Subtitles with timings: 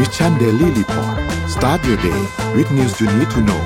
[0.00, 1.16] Mission Daily Report
[1.54, 2.20] start your day
[2.56, 3.62] with news you need to know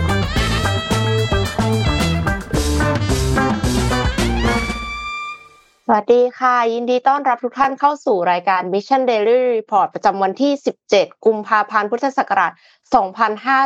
[5.86, 10.52] สวัสดีค่ะ ยินดีต้อนรับทุกท่านเข้าสู่รายการ Mission Daily Report ประจำวันที่
[10.88, 12.52] 17 กุมภาพันธ์พุทธศักราช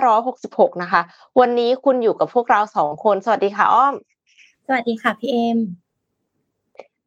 [0.04, 1.02] 2566 นะคะ
[1.40, 3.94] วันนี้คุณอยู่กับพวกเราสองคน สวัสดีค่ะอ้อม
[4.66, 5.58] สวัสดีค่ะพี่เอม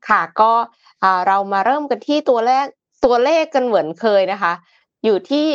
[0.08, 0.52] ค่ะก็
[1.28, 2.66] เรามาเริ่มกันที่ตัวแรก
[3.06, 4.54] ตัวเลขกันเหมือนเคยนะคะ
[5.08, 5.48] อยู่ที่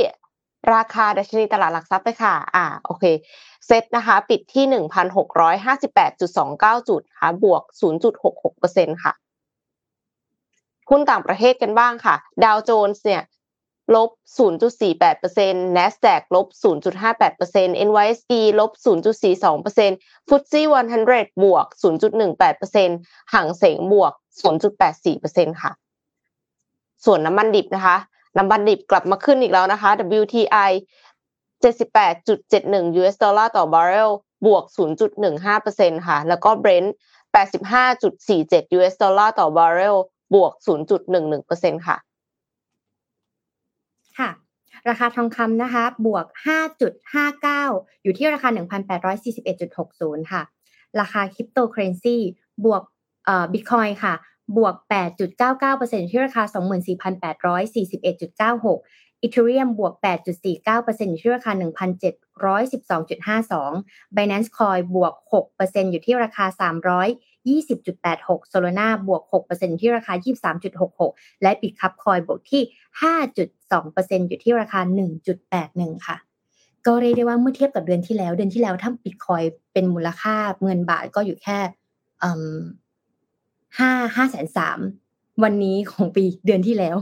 [0.74, 3.04] ราคาดัชนีตลาดหลักทรัพย์เลยค่ะ อ่า โอเค
[3.66, 4.64] เซ็ตนะคะ ปิดที่
[6.78, 7.62] 1,658.29จุดค่ะ บวก
[8.32, 9.12] 0.66%ค่ะ
[10.90, 13.22] หุ้นต่างประเทศกันบ้างค่ะ ดาวโจนส์เนี่ย
[13.94, 16.46] ลบ 0.48% NASDAQ ลบ
[17.22, 20.62] 0.58% NYSE ลบ 0.42% FTSE
[21.02, 24.12] 100 บวก 0.18%ฮั่งเส็งบวก
[24.82, 25.72] 0.84%ค่ะ
[27.04, 27.96] ส่วนน้ำมันดิบนะคะ
[28.36, 30.70] น้ำมันดิบกลับมาขึ้นอีกแล้วนะคะ WTI
[31.62, 34.10] 78.71 US ดอลลาร์ต่อบาร์เรล
[34.46, 34.64] บวก
[35.36, 36.88] 0.15%ค่ะ แล้วก็ Brent
[37.34, 39.96] 85.47 US ดอลลาร์ต่อบาร์เรล
[40.34, 40.52] บวก
[41.20, 41.96] 0.11%ค่ะ
[44.18, 44.30] ค่ะ
[44.88, 46.26] ราคาทองคำนะคะ บวก
[47.14, 48.48] 5.59 อยู่ที่ราคา
[49.20, 50.42] 1,841.60 ค่ะ
[51.00, 52.16] ราคาคริปโตเคอเรนซี
[52.64, 52.82] บวก
[53.24, 54.14] เอ่อบิตคอยค่ะ
[54.56, 54.74] บวก
[55.42, 56.56] 8.99%ที่ราคา 24,841.96
[59.22, 65.14] อีเทเรียมบวก 8.49%อยู่ที่ราคา 1,712.52 Binance Coin บวก
[65.52, 70.12] 6%อยู่ที่ราคา 320.86 Solana บวก 6%ที่ราคา
[70.78, 72.62] 23.66 และ Bitcup Coin บวกที่
[73.40, 74.80] 5.2%อยู่ที่ราคา
[75.42, 76.16] 1.81 ค่ะ
[76.86, 79.42] ก็เรียกได้ว่าเมื่อเทียบกับเดือนที่แล้ว เดือนที่แล้วถ้าบิตคอย
[79.72, 81.58] เป็นมูลค่าเงินบาทก็อยู่แค่
[83.78, 84.78] ห้าห้าแสนสาม
[85.42, 86.96] วันนี้ของปีเดือนที่แล้ว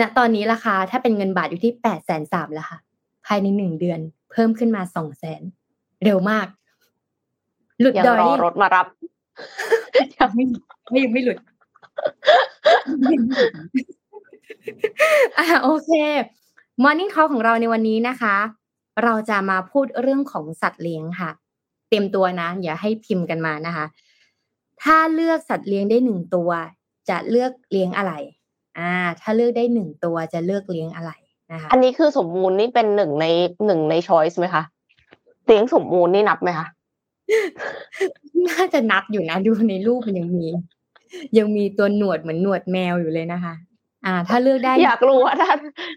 [0.00, 2.78] ณตอนนี้ราคาถ้าเป็นเงินบาทอยู่ที่แปดแสนสามแล้วค่ะ
[3.26, 5.42] ภายในหนึ่งเดือน เพิ่มขึ้นมาสองแสน
[6.04, 6.46] เร็วมาก
[7.80, 8.86] หลุดดอยรถมารับ
[10.16, 10.44] ยังไม่
[10.90, 11.38] ไม่ยังไม่หลุด
[15.38, 15.90] อ่าโอเค
[16.82, 18.36] Morning Talk ของเราในวันนี้นะคะ
[19.04, 21.30] เราจะมาพูดเรื่องของสัตว์เลี้ยงค่ะ
[21.90, 23.84] เต็มตัวนะ อย่าให้พิมพ์กันมานะคะ
[24.82, 26.50] ถ้าเลือกสัตว์เลี้ยงได้หนึ่งตัว
[27.08, 28.12] จะเลือกเลี้ยงอะไร
[28.78, 31.10] อ่า ถ้าเลือกได้หนึ่งตัวจะเลือกเลี้ยงอะไร
[31.52, 33.26] นะคะ อันนี้คือสมมูลนี่เป็นหนึ่งใน
[33.66, 34.62] หนึ่งในช้อยส์ไหมคะ
[35.46, 36.66] เลี้ยงสมมูลนี่นับไหมคะ
[38.48, 40.46] น่าจะนับอยู่นะดูในรูปมันยังมี
[41.38, 43.54] ยังมีตัวหนวดเหมือนหนวดแมวอยู่เลยนะคะ
[44.06, 45.50] อ่า ถ้าเลือกได้ อยากรู้ว่าถ้า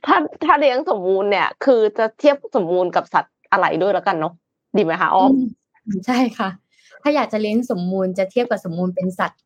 [0.06, 4.34] ถ้าถ้าเลี้ยงสมมูลเนี่ย คือจะเทียบสมมูลกับสัตว์อะไรด้วยแล้วกันเนาะ
[4.78, 5.32] ดีไหมคะอ้อม
[6.06, 6.50] ใช่ค่ะ
[7.08, 9.42] ถ้าอยากจะเลี้ยงสมมูลจะเทียบกับสมมูลเป็นสัตว์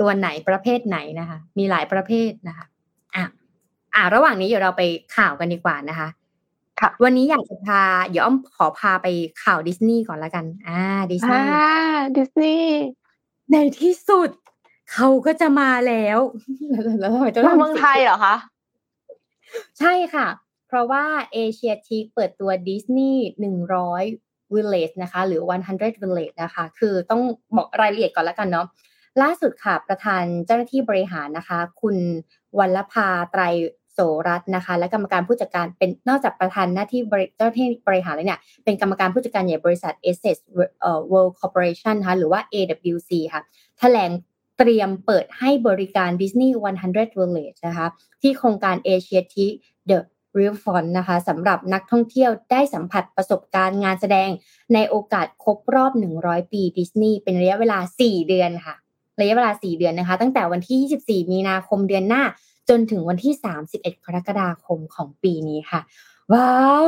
[0.00, 2.66] ตัวไหนประเภทไหนนะคะ มีหลายประเภทนะคะ
[3.16, 3.24] อะ
[3.94, 4.82] อ่าระหว่างนี้เดี๋ยวเราไป
[5.16, 6.08] ข่าวกันดีกว่านะคะ
[6.80, 9.06] ค่ะวันนี้อยากจะพา เดี๋ยวอ้อมขอพาไป
[9.42, 10.80] ข่าวดิสนีย์ก่อนละกัน อ่า
[11.12, 11.70] ดิสนีย์อ่า
[12.16, 12.80] ดิสนีย์
[13.52, 14.30] ในที่สุด
[14.92, 16.18] เขาก็จะมาแล้ว
[17.00, 18.36] แล้วทำไมจะมาเมืองไทยเหรอคะ
[19.78, 20.26] ใช่ค่ะ
[20.66, 24.04] เพราะว่าเอเชียทีเปิดตัวดิสนีย์หนึ่งร้อย
[24.54, 25.42] วิลเลจนะคะ หรือ
[25.72, 27.22] 100 village นะคะ คือต้อง
[27.56, 28.66] บอกรายละเอียดก่อนแล้วกันเนาะ
[29.22, 31.96] ล่าสุดค่ะ ประธานเจ้าหน้าที่บริหารนะคะ คุณ
[32.58, 33.42] วัลภาไตร
[33.92, 33.98] โส
[34.28, 37.00] รัตน์นะคะ และกรรมการผู้จัดการเป็นนอกจากประธานหน้าที่
[37.36, 40.38] เจ้าหน้าที่บริหารแล้วเนี่ยเป็นกรรมการผู้จัดการใหญ่บริษัท a s s e s
[41.12, 43.42] World Corporation นะคะหรือว่า AWC ค่ะ
[43.78, 44.10] แถลง
[44.58, 46.50] เตรียมเปิดให้บริการ Disney
[46.84, 47.86] 100 Village นะคะ
[48.22, 54.30] ที่โครงการเอเชียที The r i v e r นะคะสำหรับนักท่องเที่ยวได้สัมผัสประสบการณ์งานแสดง
[54.74, 55.92] ในโอกาสครบรอบ
[56.22, 58.74] 100 ปีดิสนีย์เป็นระยะเวลา 4 เดือนค่ะ
[59.20, 62.22] ระยะเวลา 4 เดือนนะคะ ตั้งแต่วันที่ 24 มีนาคมเดือนหน้า
[62.68, 63.34] จนถึงวันที่
[63.70, 65.80] 31 กรกฎาคมของปีนี้ค่ะ
[66.32, 66.52] ว้า
[66.84, 66.86] ว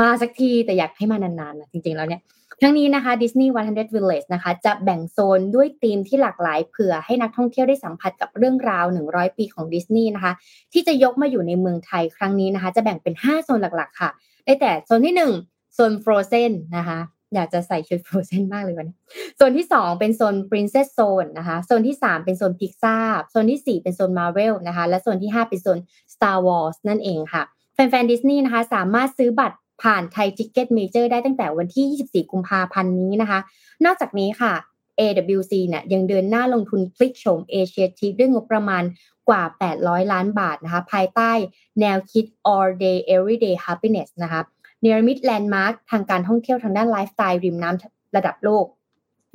[0.00, 2.20] มาสักทีแต่อยากให้มานานๆนะจริงๆแล้วเนี่ย
[2.62, 10.32] ทั้งนี้นะคะ Disney 100 Village นะคะ จะแบ่งโซนด้วยธีมที่หลากหลายเผื่อให้นักท่องเที่ยวได้สัมผัสกับเรื่องราว 100 ปีของดิสนีย์นะคะ
[10.72, 14.10] ที่จะยกมาอยู่ในเมืองไทยครั้งนี้นะคะ จะแบ่งเป็น 5 โซนหลักๆ ค่ะ
[14.44, 15.14] ได้แต่โซนที่
[15.48, 16.98] 1 โซน Frozen นะคะ
[17.34, 18.96] อยากจะใส่ชุด Frozen มากเลยวันนี้
[19.36, 22.96] โซนที่ 2 เป็นโซน Princess Zone นะคะ โซนที่ 3 เป็นโซนพิกซา
[23.30, 25.78] โซนที่ 4 เป็นโซน Marvel นะคะ และโซนที่ 5 เป็นโซน
[26.14, 27.42] Star Wars นั่นเองค่ะ
[27.74, 33.40] แฟนๆดิสนีย์นะคะสามารถซื้อบัตร ผ่านไทยทิคเก็ตเมเจอร์ได้ตั้งแต่วันที่ 24 กุมภาพันธ์นี้นะคะ
[33.84, 34.52] นอกจากนี้ค่ะ
[34.98, 38.82] AWC เนี่ยยังเดินหน้าลงทุนพลิกโฉมเอเชียทีคด้วยงบประมาณ
[39.28, 39.42] กว่า
[39.78, 41.32] 800 ล้านบาทนะคะ ภายใต้
[41.80, 44.40] แนวคิด all day everyday happiness นะคะ
[44.80, 48.66] เนรมิต landmark ทางการท่องเที่ยวทางด้านไลฟ์สไตล์ริมน้ำระดับโลก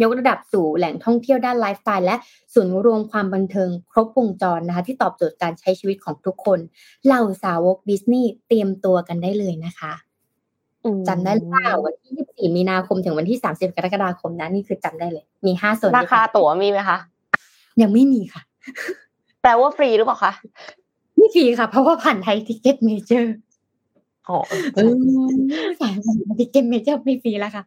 [0.01, 2.15] ยกระดับสู่แหล่งท่องเที่ยวด้านไลฟ์สไตล์และ
[2.53, 6.59] ศูนย์รวมความบันเทิงครบวงจรนะคะ ที่ตอบโจทย์การใช้ชีวิตของทุกคน
[7.05, 9.93] เหล่าสาวกดิสนีย์เตรียมตัวกันได้เลยนะคะ
[11.07, 16.97] จำได้หรือเปล่าวันที่ 24 มีนาคมถึงวันที่ 30 กรกฎาคมนะนี่คือจำได้เลย มีห้าส่วนราคาตั๋วมีไหมคะ
[17.81, 18.41] ยังไม่มีค่ะ
[19.41, 20.33] แปลว่าฟรีหรือเปล่าคะ
[21.15, 23.35] ไม่ฟรีค่ะ เพราะว่าผ่านไทยทิคเก็ตเมเจอร์
[24.27, 24.37] อ๋อ
[25.79, 25.93] ไทย
[26.39, 27.63] ทิคเก็ตเมเจอร์ไม่ฟรีแล้วค่ะ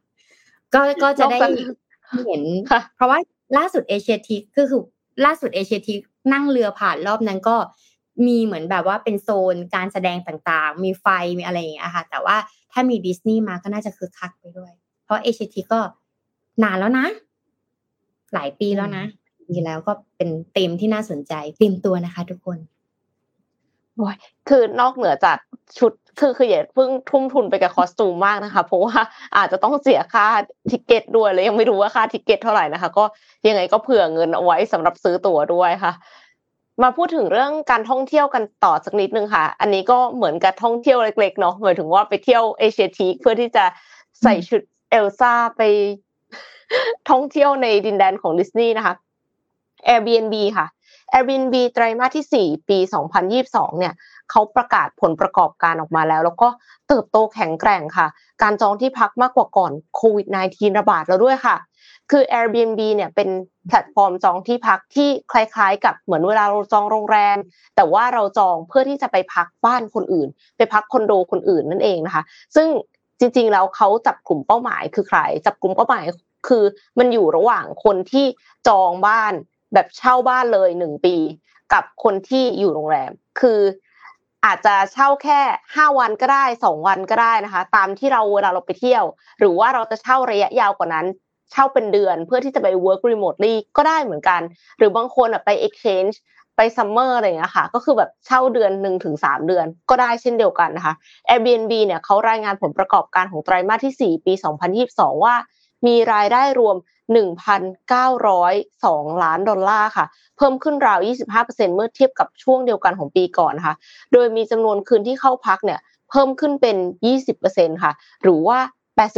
[0.75, 1.39] ก็ก็จะได้
[2.27, 2.43] เห็น
[2.97, 3.19] เพราะว่า
[3.57, 4.81] ล่าสุดเอเชียทีคก็คือ
[5.25, 5.95] ล่าสุดเอเชียทีค
[6.33, 7.57] นั่งเรือผ่านรอบนั้นก็
[8.27, 11.07] มีเหมือนแบบว่าเป็นโซนการแสดงต่างๆ มีไฟ
[11.39, 12.37] มีอะไรอย่างเงี้ยค่ะ แต่ว่า
[12.73, 14.73] ถ้ามีดิสนีย์มาก็น่าจะคึกคักไปด้วย
[15.05, 15.81] เพราะเอเชียทีคก็
[16.63, 17.07] นานแล้วนะ
[18.35, 19.05] หลายปีแล้วนะ
[19.49, 22.59] ดีแล้วก็เป็นเต็มที่น่าสนใจเตรียมตัวนะคะทุกคน
[24.49, 25.39] คือนอกเหนือจาก
[25.79, 28.99] ชุดคือคืออย่าเพิ่งทุ่มทุนไปกับคอสตูมมากนะคะ เพราะว่า
[29.37, 30.27] อาจจะต้องเสียค่า
[30.71, 33.05] ทิเกตด้วยเลยยังไม่รู้ว่าค่าทิเกตเท่าไหร่นะคะ ก็
[33.49, 35.93] ยังไงก็เผื่อเงินเอาไว้สำหรับซื้อตั๋วด้วยค่ะ
[36.83, 43.65] มาพูดถึงเรื่องการท่องเที่ยวกันต่อสักนิดนึงค่ะ อันนี้ก็เหมือนกับท่องเที่ยวเล็กๆเนาะหมายถึงว่าไปเที่ยวเอเชียทีเพื่อที่จะ
[44.23, 45.63] ใส่ชุดเอลซ่าไป
[47.11, 48.95] ท่องเที่ยวในดินแดนของดิสนีย์นะคะ
[49.89, 50.67] Airbnb ค่ะ
[51.13, 52.79] Airbnb ไตรมาสที่ 4 ปี
[53.29, 53.95] 2022 เนี่ย
[54.33, 56.49] เขาประกาศผลประกอบการออกมาแล้ว แล้วก็
[56.89, 58.07] เติบโตแข็งแกร่งค่ะ
[58.43, 61.57] การจองที่พักมากกว่าก่อนโควิด -19 ระบาดแล้วด้วยค่ะ
[62.11, 63.29] คือ Airbnb เนี่ยเป็น
[63.69, 67.39] แพลตฟอร์มจองที่พักที่คล้ายๆ กับเหมือนเวลาเราจองโรงแรม
[67.77, 72.23] แต่ว่าเราจองเพื่อที่จะไปพักบ้านคนอื่น ไปพักคอนโดคนอื่นนั่นเองนะคะ
[72.57, 72.69] ซึ่ง
[73.21, 76.05] จริงๆแล้วเขาจับกลุ่มเป้าหมายคือใครจับกลุ่มเป้าหมาย
[76.49, 76.65] คือ
[76.99, 78.27] มันอยู่ระหว่างคนที่
[78.69, 79.33] จองบ้าน
[79.75, 81.17] แบบเช่าบ้านเลยหนึ่งปี
[81.73, 83.61] กับคนที่อยู่โรงแรม คือ
[84.47, 85.41] อาจจะเช่าแค่
[85.75, 89.05] ห้าวันก็ได้สองวันก็ได้นะคะ ตามที่เราเวลาเราไปเที่ยว
[89.39, 91.07] หรือว่าเราจะเช่าระยะยาวกว่านั้น
[91.53, 94.41] เช่าเป็นเดือนเพื่อที่จะไป work remotely ก็ได้เหมือนกัน
[94.79, 96.15] หรือบางคนไป exchange
[96.57, 100.95] ไป summer อะไรอย่างเงี้ยค่ะ ก็คือแบบเช่าเดือนหนึ่งถึงสามเดือนก็ได้เช่นเดียวกันนะคะ
[101.29, 104.33] Airbnb เนี่ยเขารายงานผลประกอบการของไตรมาสที่ 4 ปี
[104.79, 105.35] 2022 ว่า
[105.87, 106.77] มีรายได้รวม
[107.95, 110.07] 1,902 ล้านดอลลาร์ค่ะ
[110.37, 110.99] เพิ่มขึ้นราว
[111.37, 113.75] 25%เมื่อเทียบกับช่วงเดียวกันของปีก่อนค่ะ
[114.13, 115.81] โดยมีจำนวนคืนที่เข้าพักเนี่ย
[116.11, 116.77] เพิ่มขึ้นเป็น
[117.31, 117.93] 20%ค่ะ
[118.23, 118.59] หรือว่า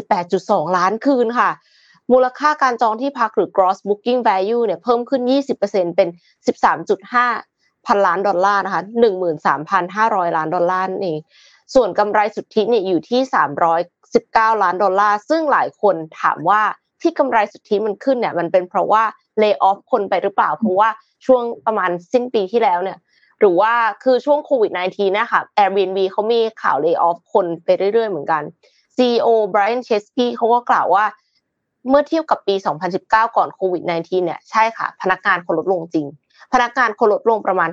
[0.08, 1.50] 88.2 ล้านคืนค่ะ
[2.12, 5.22] มูลค่าการจองที่พักหรือ gross booking value เนี่ยเพิ่มขึ้น
[5.58, 6.08] 20%เป็น
[6.76, 8.82] 13.5 พันล้านดอลลาร์นะคะ
[9.58, 11.17] 13,500 ล้านดอลลาร์นี่
[11.75, 13.20] ส่วนกำไรสุทธิเนี่ยอยู่ที่
[13.93, 16.62] 319 ล้านดอลลาร์ ซึ่งหลายคนถามว่า
[17.00, 19.02] ที่กำไรสุทธิมันขึ้นเนี่ยมันเป็นเพราะว่า
[19.38, 20.88] เลิกออฟคนไปหรือเปล่า เพราะว่า
[21.26, 22.99] ช่วงประมาณสิ้นปีที่แล้วเนี่ย
[23.40, 23.72] หรือว่า
[24.05, 28.43] คือช่วงโควิด -19 นี่ยค่ะ Airbnb เขามีข่าวเลิกออฟคนไปเรื่อยๆเหมือนกัน
[28.96, 31.05] CEO Brian Chesky เขาก็กล่าวว่า
[31.88, 32.55] เมื่อเทียบกับปี
[32.94, 36.06] 2019 ก่อนโควิด -19 เนี่ยใช่ค่ะ พนักงานคนลดลงจริง
[36.52, 37.70] พนักงานคนลดลงประมาณ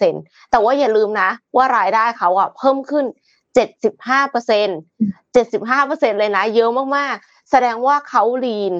[0.00, 3.04] 5%แต่ว่าอย่าลืมนะว่ารายได้เขาอะเพิ่มขึ้น
[3.54, 4.68] 75% 75%เปอร์เซ็น
[5.32, 8.74] เจ็ดสิบห้าเปอร์เซ็นเลยนะ เยอะมากๆ แสดงว่าเขาลีน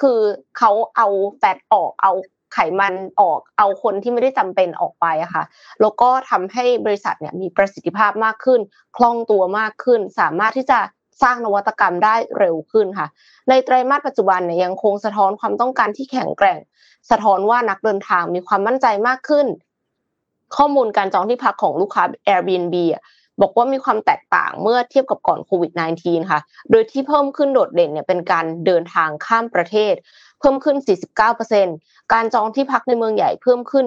[0.00, 0.20] คือ
[0.58, 2.12] เขาเอาแฟตออก เอา
[2.54, 5.44] ไขมันออก เอาคนที่ไม่ได้จำเป็นออกไปอะค่ะ
[5.80, 8.60] แล้วก็ทำให้บริษัทเนี่ยมีประสิทธิภาพมากขึ้น
[8.96, 10.78] คล่องตัวมากขึ้น สามารถที่จะ
[11.22, 13.06] สร้างนวัตกรรมได้เร็วขึ้นค่ะ
[13.48, 16.58] ในไตรมาสปัจจุบันเนี่ยยังคงสะท้อนความต้องการที่แข็งแกร่ง
[17.10, 19.46] สะท้อนว่านักเดินทางมีความมั่นใจมากขึ้น
[20.56, 23.02] ข้อมูลการจองที่พักของลูกค้า Airbnb อะ
[23.40, 29.94] บอกว่ามีความแตกต่างเมื่อเทียบกับก่อนโควิด -19 ค่ะ โดยที่เพิ่มขึ้นโดดเด่นเนี่ยเป็นการเดินทางข้ามประเทศ
[30.40, 30.76] เพิ่มขึ้น
[31.44, 33.86] 49%การจองที่พักในเมืองใหญ่เพิ่มขึ้น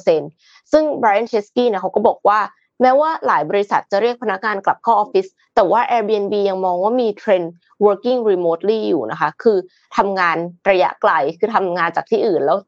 [0.00, 2.40] 22%ซึ่ง Brian Chesky เนี่ยเขาก็บอกว่า
[2.80, 7.52] แม้ว่าหลายบริษัทจะเรียกพนักงานกลับเข้าออฟฟิศแต่ว่า Airbnb ยังมองว่ามีเทรนด์
[7.84, 9.58] working remotely อยู่นะคะ คือ
[9.96, 10.36] ทำงาน
[10.70, 12.58] ระยะไกล คือทำงานจากที่อื่นแล้ว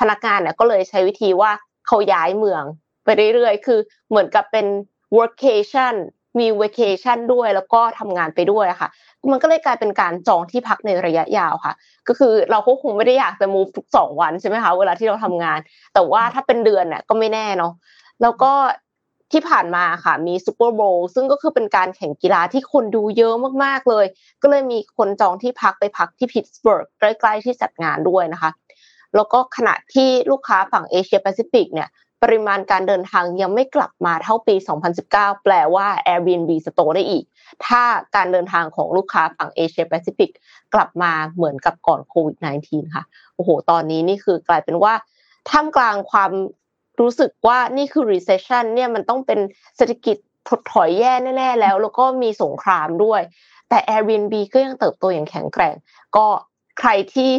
[0.00, 1.50] พนักงานเนี่ยก็เลยใช้วิธีว่า
[1.86, 2.62] เขาย้ายเมือง
[3.04, 4.66] ไปเรื่อยๆ คือเหมือนกับเป็น
[5.18, 5.94] workcation
[6.38, 8.88] มี vacation ด้วยแล้วก็ทำงานไปด้วยค่ะ
[9.30, 11.74] มันก็เลยกลายเป็นการจองที่พักในระยะยาวค่ะ
[12.08, 15.58] ก็คือเราก็คงไม่ได้อยากจะ move ทุกสองวันใช่ไหมคะเวลาที่เราทำงาน
[15.94, 17.72] แต่ว่าถ้าเป็นเดือนเนี่ยก็ไม่แน่เนาะ
[18.22, 18.52] แล้วก็
[19.32, 24.06] ที่ผ่านมาค่ะมี Super Bowl ซึ่งก็คือเป็นการแข่งกีฬาที่คนดูเยอะมากๆเลย
[24.42, 28.50] ก็เลยมีคนจองที่พักไปพักที่พิตสเบิร์กใกล้ ๆ ที่จัดงานด้วยนะคะ
[29.16, 31.88] แล้วก็ขณะที่ลูกค้าฝั่งเอเชียแปซิฟิกเนี่ย
[32.22, 34.54] ปริมาณการเดินทางยังไม่กลับมาเท่าปี
[34.98, 37.24] 2019 แปลว่า Airbnb จะโตได้อีก
[37.66, 37.82] ถ้า
[38.16, 40.30] การเดินทางของลูกค้าฝั่งเอเชียแปซิฟิก
[40.74, 42.36] กลับมาเหมือนกับก่อนโควิด
[42.66, 44.94] -19 ค่ะ โอ้โห ตอนนี้นี่คือกลายเป็นว่า
[45.50, 46.30] ท่ามกลางความ
[47.00, 49.38] รู้สึกว่านี่คือ recession เนี่ยมันต้องเป็น
[49.76, 50.16] เศรษฐกิจ
[50.48, 53.20] ถดถอยแย่แน่ๆแล้ว แล้วก็มีสงครามด้วย
[53.68, 55.74] แต่ Airbnb ก็ยังเติบโตอย่างแข็งแกร่ง
[56.16, 56.26] ก็
[56.78, 57.30] ใครที่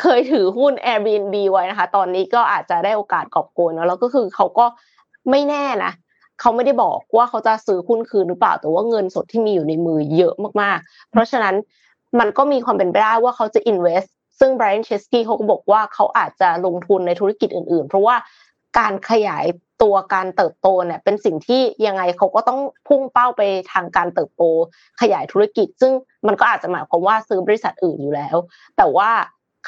[0.00, 4.66] เคยถือหุ้น Airbnb ไว้นะคะ ตอนนี้ก็อาจจะได้โอกาสกอบโกยเนาะแล้วก็คือเขาก็
[5.30, 5.92] ไม่แน่นะ
[6.40, 11.54] เขาไม่ได้บอกว่าเขาจะซื้อหุ้นคืนหรือเปล่า แต่ว่าเงินสดที่มีอยู่ในมือเยอะมากๆ เพราะฉะนั้น
[12.18, 18.16] มันก็มีความเป็นไปได้ว่าเขาจะ invest ซึ่ง Brian Chesky เขาก็บอกว่าเขาอาจจะลงทุนในธุรกิจอื่น ๆ เพราะว่า
[18.78, 19.46] การขยาย
[19.82, 24.42] ตัวการเติบโตเนี่ยเป็นสิ่งที่ยังไงเขาก็ต้องพุ่งเป้าไปทางการเติบโต
[25.00, 25.92] ขยายธุรกิจ ซึ่ง
[26.26, 28.36] มันก็อาจจะหมายความว่าซื้อบริษัทอื่นอยู่แล้ว
[28.76, 29.10] แต่ว่า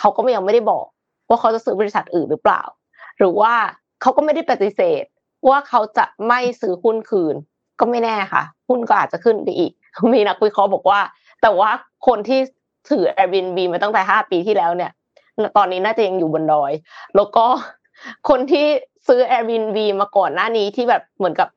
[0.01, 0.87] เขาก็ยังไม่ได้บอก
[1.29, 2.63] ว่าเขาจะซื้อบริษัทอื่นหรือเปล่า
[3.19, 3.53] หรือว่า
[4.03, 5.05] เขาก็ไม่ได้ปฏิเสธ
[5.49, 7.35] ว่าเขาจะไม่ซื้อหุ้นคืน
[7.81, 9.73] ก็ไม่แน่ค่ะ หุ้นก็อาจจะขึ้นไปอีก
[10.15, 11.01] มีนักวิเคราะห์บอกว่า
[11.43, 11.71] แต่ว่า
[12.07, 12.41] คนที่
[12.91, 14.93] ถือ Airbnb มาตั้งแต่ห้าปีที่แล้วเนี่ย
[15.57, 16.73] ตอนนี้น่าจะยังอยู่บนดอย
[17.17, 17.45] แล้วก็
[18.29, 18.67] คนที่
[19.09, 21.49] ซื้อ Airbnb มาก่อนหน้านี้ที่แบบเหมือนกับ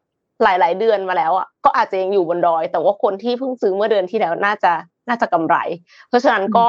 [0.43, 4.73] หลาย ๆ เดือนมาแล้วอะก็อาจจะยังอยู่บนดอย แต่ว่าคนที่เพิ่งซื้อเมื่อเดือนที่แล้วน่าจะ
[5.07, 5.55] น่าจะกำไร
[6.07, 6.65] เพราะฉะนั้นก็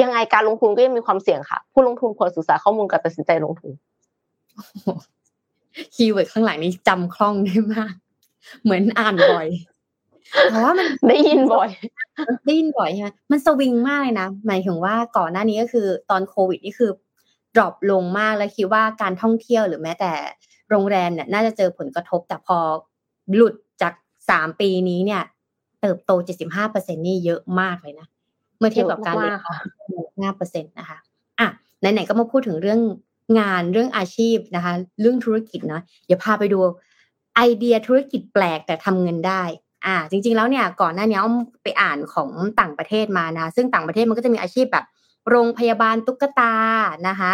[0.00, 3.70] ยังไงการลงทุนก็ยังมีความเสี่ยงค่ะ ผู้ลงทุนควรศึกษาข้อมูลก่อนตัดสินใจลงทุน
[5.94, 7.94] keyword ข้างหลังนี้จำคล่องได้มาก
[8.62, 9.48] เหมือนอ่านบ่อย
[10.50, 11.68] แต่ว่ามันได้ยินบ่อย
[12.46, 16.90] ได้ยินบ่อยใช่ไหมมันสวิงมากเลยนะหมายถึงว่าก่อนหน้านี้ก็คือตอนโควิดนี่คือ
[17.54, 20.12] drop ลงมากแล้วคิดว่าการท่องเที่ยวหรือแม้แต่
[20.70, 22.58] โรงแรมเนี่ยน่าจะเจอผลกระทบแต่พอ
[23.34, 23.94] หลุดจาก
[24.30, 25.22] สามปีนี้เนี่ย
[25.80, 28.06] เติบโตเจ็ดสิบห้าเปอร์เซ็นต์นี่เยอะมากเลยนะ
[28.58, 29.14] เมื่อเทียบกับการ
[30.20, 30.98] เรียนห้าเปอร์เซ็นต์นะคะ
[31.40, 31.48] อะ
[31.80, 32.80] ไหนๆก็มาพูดถึงเรื่อง
[33.38, 36.58] งานเรื่องอาชีพนะคะ เรื่องธุรกิจเนาะเดี๋ยวพาไปดู
[37.36, 39.42] ไอเดียธุรกิจแปลกแต่ทำเงินได้
[39.86, 44.84] อ่า จริง ๆ แล้วเนี่ยก่อนหน้านี้อ้อมไปอ่านของต่างประเทศมานะ ซึ่งต่างประเทศมันก็จะมีอาชีพแบบ
[45.30, 46.54] โรงพยาบาลตุ๊กตา
[47.08, 47.32] นะคะ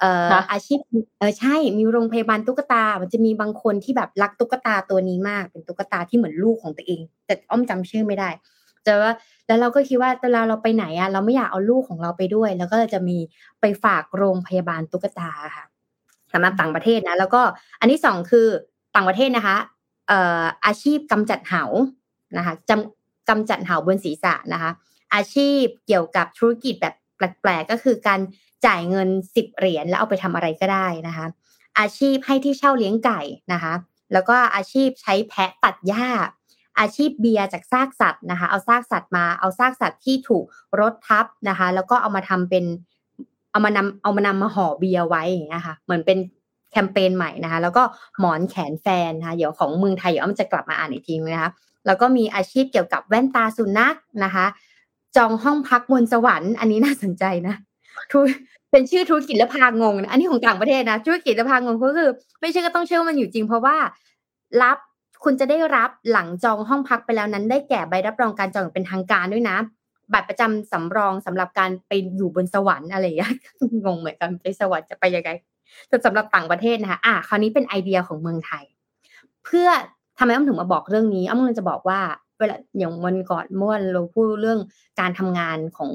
[0.00, 0.78] เอ่ออาชีพ
[1.18, 8.28] เออใช่มีโรงพยาบาลตุ๊กตา มันจะมีบางคนที่แบบรักตุ๊กตาตัวนี้มาก เป็นตุ๊กตาที่เหมือนลูกของตัวเอง แต่อ้อมจำชื่อไม่ได้
[8.86, 9.12] แต่ว่า
[9.46, 13.18] แล้วเราก็คิดว่าเวลาเราไปไหนอะเราไม่อยากเอาลูกของเราไปด้วย แล้วก็จะมี
[13.60, 15.64] ไปฝากโรงพยาบาลตุ๊กตาค่ะ
[16.32, 17.42] สำหรับต่างประเทศนะ แล้วก็
[17.80, 18.46] อันที่สองคือ
[18.94, 19.56] ต่างประเทศนะคะ
[20.08, 21.64] เอ่ออาชีพกำจัดเหา
[22.36, 24.70] นะคะจำกำจัดเหาบนศีรษะนะคะ
[25.14, 28.20] อาชีพเกี่ยวกับธุรกิจแบบแปลกๆก็คือการ
[28.66, 31.26] จ่ายเงินสิบเหรียญแล้วเอาไปทำอะไรก็ได้นะคะ
[31.78, 33.20] อาชีพให้ที่เช่าเลี้ยงไก่
[33.52, 33.74] นะคะ
[34.12, 36.06] แล้วก็อาชีพใช้แพะตัดหญ้า
[36.78, 40.44] อาชีพเบียร์จากซากสัตว์นะคะ เอาซากสัตว์มาเอาซากสัตว์ที่ถูก
[40.80, 42.64] รถทับนะคะ แล้วก็เอามาทำเป็น
[43.52, 46.18] เอามานำเอามานำมาห่อเบียร์ไว้อย่างเงี้ยค่ะเหมือนเป็น
[46.72, 47.82] แคมเปญใหม่นะคะ แล้วก็
[48.20, 51.50] หมอนแขนแฟนนะคะเดี๋ยวของเมืองไทยเดี๋ยวมันจะกลับมาอ่านอีกทีนะคะ
[51.86, 54.46] แล้วก็มีอาชีพเกี่ยวกับแว่นตาสุนัขนะคะ
[55.16, 57.54] จองห้องพักบนสวรรค์อันนี้น่าสนใจนะ
[58.12, 58.18] ทุ
[58.70, 63.76] เป็นชื่อธุรกิจแล้วพางงนะอันนี้ของต่างประเทศนะธุรกิจแล้วพางงก็คือ ไม่ใช่ก็ต้องเชื่อมันอยู่จริง เพราะว่า
[64.62, 64.78] รับ
[65.24, 69.56] คุณจะได้รับหลังจองห้องพักไปแล้วนั้น ได้แก่ใบรับรองการจองเป็นทางการด้วยนะ
[70.12, 73.32] บัตรประจำสำรองสำหรับการไปอยู่บนสวรรค์อะไรอย่างเงี้ย
[73.84, 75.30] งงเหมือนกันไปสวรรค์จะไปยังไง
[75.88, 78.64] แต่สำหรับต่างประเทศนะคะอะคราวนี้เป็นไอเดียของเมืองไทย
[79.44, 79.68] เพื่อ
[80.18, 82.00] ทำไมอ้อมถึงมาบอกเรื่องนี้อ้อมเลยจะบอกว่า
[82.38, 84.60] เวลาอย่างวันก่อนเมื่อเราพูดเรื่อง
[85.00, 85.90] การทำงานของ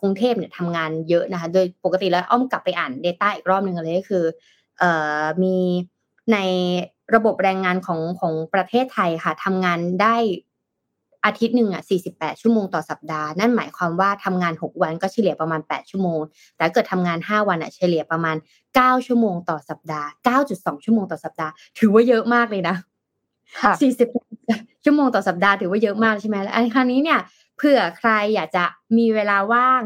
[0.00, 4.24] กรุงเทพเนี่ยทำงานเยอะนะคะ โดยปกติแล้วอ้อมกลับไปอ่าน Data อีกรอบหนึ่งเลยก็คือ
[5.42, 5.56] มี
[6.32, 6.38] ใน
[7.14, 10.16] ระบบแรงงานของของประเทศไทยค่ะทำงานได้
[11.24, 11.82] อาทิตย์หนึ่งอะ
[12.12, 16.20] 48 ชั่วโมงต่อสัปดาห์ นั่นหมายความว่าทำงาน 6 วันก็เฉลี่ยประมาณ 8 ชั่วโมง
[16.56, 18.36] แต่เกิดทำงาน 5 วันอะ เฉลี่ยประมาณ
[18.70, 20.08] 9 ชั่วโมงต่อสัปดาห์
[20.46, 22.76] 9.2 ชั่วโมงต่อสัปดาห์ ถือว่าเยอะมากเลยนะ
[23.80, 27.20] 40 ชั่วโมงต่อสัปดาห์ถือว่าเยอะมากใช่ไหมแล้วอันครั้นี้เนี่ย
[27.56, 28.64] เผื่อใครอยากจะ
[28.98, 29.82] มีเวลาว่าง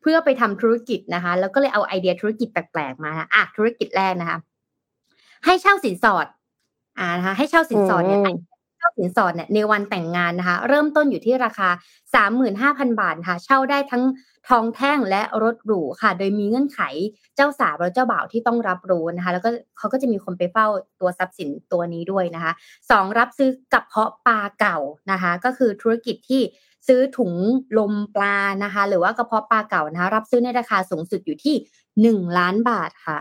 [0.00, 4.38] เพื่อไปทำธุรกิจนะคะ แล้วก็เลยเอาไอเดียธุรกิจแปลกๆมาอะธุรกิจแรกนะคะ
[5.44, 6.26] ให้เช่าสินสอด
[6.98, 8.20] อ่านะคะให้เช่าสินสอดเนี่ย
[8.78, 11.68] เช่าสินสอดเนี่ยในวันแต่งงานนะคะ เริ่มต้นอยู่ที่ราคา
[12.14, 14.04] สามหมื่นห้าพันบาทค่ะ เช่าได้ทั้ง
[14.48, 16.80] ทองแท่งและรถหรูค่ะ โดยมีเงื่อนไข
[17.36, 20.66] เจ้าสาวและเจ้าบ่าวที่ต้องรับรู้นะคะ แล้วก็เขาก็จะมีคนไปเฝ้า
[21.00, 22.52] ตัวทรัพย์สินตัวนี้ด้วยนะคะ
[22.90, 24.78] สองรับซื้อกับเพาะปลาเก่า
[25.12, 26.42] นะคะ ก็คือธุรกิจที่
[26.88, 27.32] ซื้อถุง
[27.78, 31.54] ลมปลานะคะ หรือว่ากระเพาะปลาเก่านะคะ รับซื้อในราคาสูงสุดอยู่ที่
[32.02, 33.18] หนึ่งล้านบาทค่ะ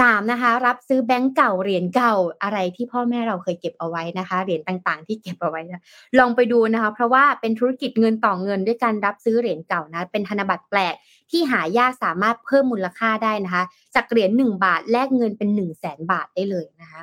[0.00, 5.82] สามนะคะรับซื้อแบงก์เก่าเหรียญเก่าอะไรที่พ่อแม่เราเคยเก็บเอาไว้นะคะเหรียญต่างๆ ที่เก็บเอาไว้นะ
[6.18, 10.94] ลองไปดูนะคะเพราะว่าเป็นธุรกิจเงินต่อเงินด้วยการรับซื้อเหรียญเก่านะเป็นธนบัตรแปลก
[11.30, 17.00] ที่หายากสามารถเพิ่มมูลค่าได้นะคะจากเหรียญหนึ่งบาทแลกเงินเป็นหนึ่งแสนบาทได้เลยนะคะ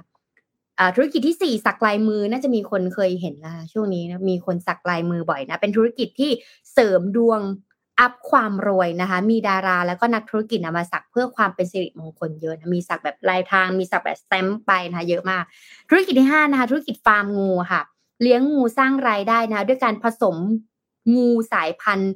[0.95, 6.31] ธุรกิจที่สี่สักลายมือน่าจะมีคนเคยเห็นนะช่วงนี้นะมีคนสักลายมือบ่อยนะเป็นธุรกิจที่
[6.73, 7.41] เสริมดวง
[7.99, 15.43] อัพความรวยนะคะ มีดาราแล้วก็นักธุรกิจนมาสักเพื่อความเป็นสิริมงคลเยอะนะมีสักแบบลายทางมีสักแบบแซมไปนะคะเยอะมาก
[15.89, 17.81] ธุรกิจที่ห้านะคะธุรกิจฟาร์มงูค่ะ
[18.21, 20.35] เลี้ยงงูสร้างรายได้นะด้วยการผสม
[21.15, 22.13] งูสายพันธุ์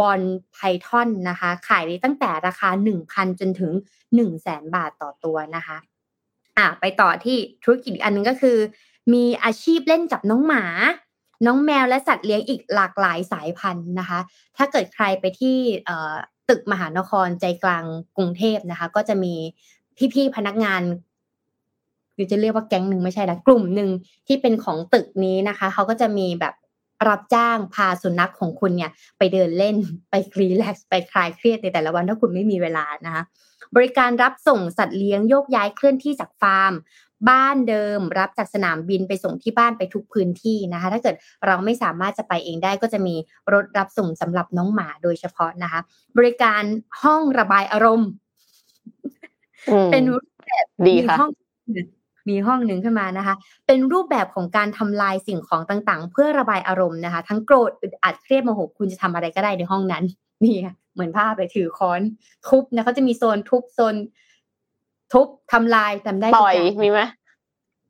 [0.00, 0.20] บอล
[0.52, 2.68] ไพทอนนะคะ ขายได้ตั้งแต่ราคา
[3.04, 5.76] 1,000 จนถึง 1 0 0 0 0แสนบาทต่อตัวนะคะ
[6.58, 8.58] อะไปต่อที่ธุรกิจอันนึงก็คือ
[9.12, 10.64] มีอาชีพเล่นกับน้องหมา
[11.46, 14.20] น้องแมวและสัตว์เลี้ยงอีกหลากหลายสายพันธุ์นะคะ
[14.56, 15.56] ถ้าเกิดใครไปที่
[16.48, 17.84] ตึกมหานครใจกลาง
[18.16, 19.34] กรุงเทพนะคะ ก็จะมี
[20.14, 20.82] พี่ๆพนักงาน
[22.14, 23.90] หรือจะเรียกว่าแก๊งหนึ่งไม่ใช่ละกลุ่มหนึ่ง
[24.26, 26.54] ที่เป็นของตึกนี้นะคะเขาก็จะมีแบบ
[27.08, 29.76] รับจ้างพาสุนัขของคุณเนี่ย ไปเดินเล่น
[30.10, 33.22] ไปรีแลกซ์ไปคลายเครียดในแต่ละวันถ้าคุณไม่มีเวลานะคะ
[33.76, 36.72] บริการรับส่งสัตว์เลี้ยงโยกย้ายเคลื่อนที่จากฟาร์ม
[37.30, 41.14] บ้านเดิม รับจากสนามบินไปส่งที่บ้านไปทุกพื้นที่นะคะ ถ้าเกิด
[41.46, 43.14] เราไม่สามารถจะไปเองได้ก็จะมี
[43.52, 45.80] รถรับส่งสำหรับน้องหมาโดยเฉพาะนะคะ
[46.16, 46.62] บริการ
[47.02, 48.10] ห้องระบายอารมณ์
[49.92, 51.16] เป็นรูปแบบดีค่ะ
[52.28, 53.34] มีห้องหนึ่งขึ้นมานะคะ
[53.66, 60.04] เป็นรูปแบบของการทำลายสิ่งของต่างๆ เพื่อระบายอารมณ์นะคะ ทั้งโกรธอึดอัดเครียดโมโหคุณจะทำอะไรก็ได้ในห้องนั้น
[60.44, 62.00] นี่ค่ะเหมือนภาพไปถือค้อน
[62.48, 63.94] ทุบนะเขาจะมีโซนทุบโซน
[65.12, 67.00] ทุบทำลายทำได้ต่อยมีไหม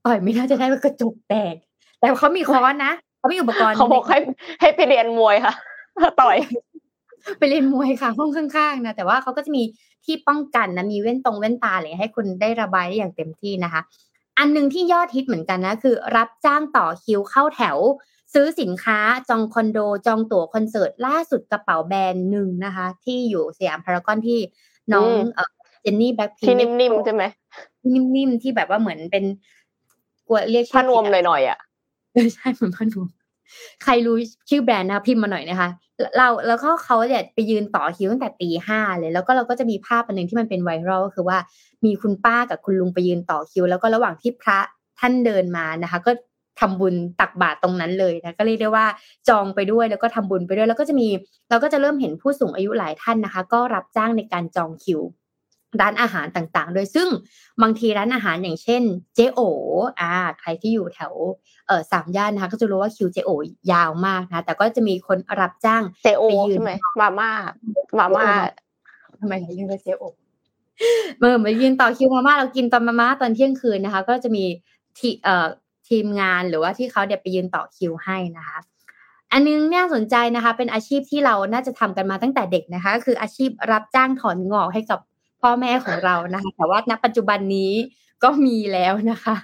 [0.07, 1.55] ต่อยไม่น่าจะได้กระจกแตก
[1.99, 4.19] แต่เขามีค้อนนะเขามีอุปกรณ์เขาบอกให้
[4.61, 5.55] ให้ไปเรียนมวยค่ะ
[6.23, 6.37] ต่อย
[7.39, 9.63] ไปเรียนมวยค่ะห้องข้างๆนะแต่ว่าเขาก็จะมี
[10.05, 13.81] ที่ป้องกันนะมีเว้นตรงเว้นตาเลยให้คุณได้ระบายได้อย่างเต็มที่นะคะ
[14.39, 17.79] อันหนึ่งที่ยอดฮิตเหมือนกันนะคือ รับจ้างต่อคิวเข้าแถว
[18.35, 18.99] ซื้อสินค้า
[19.29, 24.41] จองคอนโด จองตั๋วคอนเสิร์ตล่าสุดกระเป๋าแบรนด์หนึ่งนะคะ ที่อยู่สยามพารากอนที่
[24.93, 27.25] น้องเจนนี่แบ็คพิงที่นิ่มๆใช่ไหม
[27.93, 29.25] นิ่มๆที่แบบว่าเหมือนเป็น
[30.27, 31.59] กลัวเรียกชื่อพนวมหน่อยๆอะ
[32.35, 33.09] ใช่เหมือนพนวม
[33.83, 34.17] ใครรู้
[34.49, 35.69] ชื่อแบรนด์นะพิมพ์มาหน่อยนะคะ
[36.17, 41.39] เราแล้วก็เขาเนี่ยไปยืนต่อคิวตั้งแต่ตีห้าเลย แล้วก็เราก็จะมีภาพอันหนึ่งที่มันเป็นไวรัลก็คือว่า
[41.85, 44.59] มีคุณป้ากับคุณลุงไปยืนต่อคิว แล้วก็ระหว่างที่พระ
[44.99, 46.13] ท่านเดินมานะคะ ก็
[46.61, 48.87] ทำบุญตักบาตรตรงนั้นเลยนะก็เรียกได้ว่า
[49.29, 51.09] จองไปด้วยแล้วก็ทำบุญไปด้วย แล้วก็จะมี
[51.51, 55.01] เราก็จะเริ่มเห็นผู้สูงอายุหลายท่านนะคะ ก็รับจ้างในการจองคิว
[55.81, 57.09] ร้านอาหารต่างๆ โดยซึ่ง
[57.63, 58.83] บางทีร้านอาหารอย่างเช่น
[59.15, 59.41] เจโอ
[60.01, 61.13] อ่าใครที่อยู่แถว
[61.67, 63.31] เออสามย่านนะคะก็จะรู้ว่าคิวเจโอ
[63.73, 67.31] ยาวมากนะ แต่ก็จะมีคนรับจ้างเจโอใช่ไหมมาม่า
[67.99, 68.27] มาม่า
[69.21, 70.05] ทำไมถึงเรียกว่าเจโอ
[71.19, 74.45] เมื่อมายืนต่อคิวมาม่าเรากินตอนมาม่าตอนเที่ยงคืนนะคะ ก็จะมี
[74.99, 75.47] ที่เอ่อ
[75.89, 78.59] ทีมงานหรือว่าที่เขาเดี๋ยวไปยืนต่อคิวให้นะคะ
[79.33, 85.01] อันนึงน่าสนใจนะคะ เป็นอาชีพที่เราน่าจะทำกันมาตั้งแต่เด็กนะคะ คืออาชีพรับจ้างถอนงอกให้กับ
[85.43, 87.73] พ่อแม่ของเรานะคะ แต่ว่าณปัจจุบันนี้
[88.25, 89.37] ก็มีแล้วนะคะ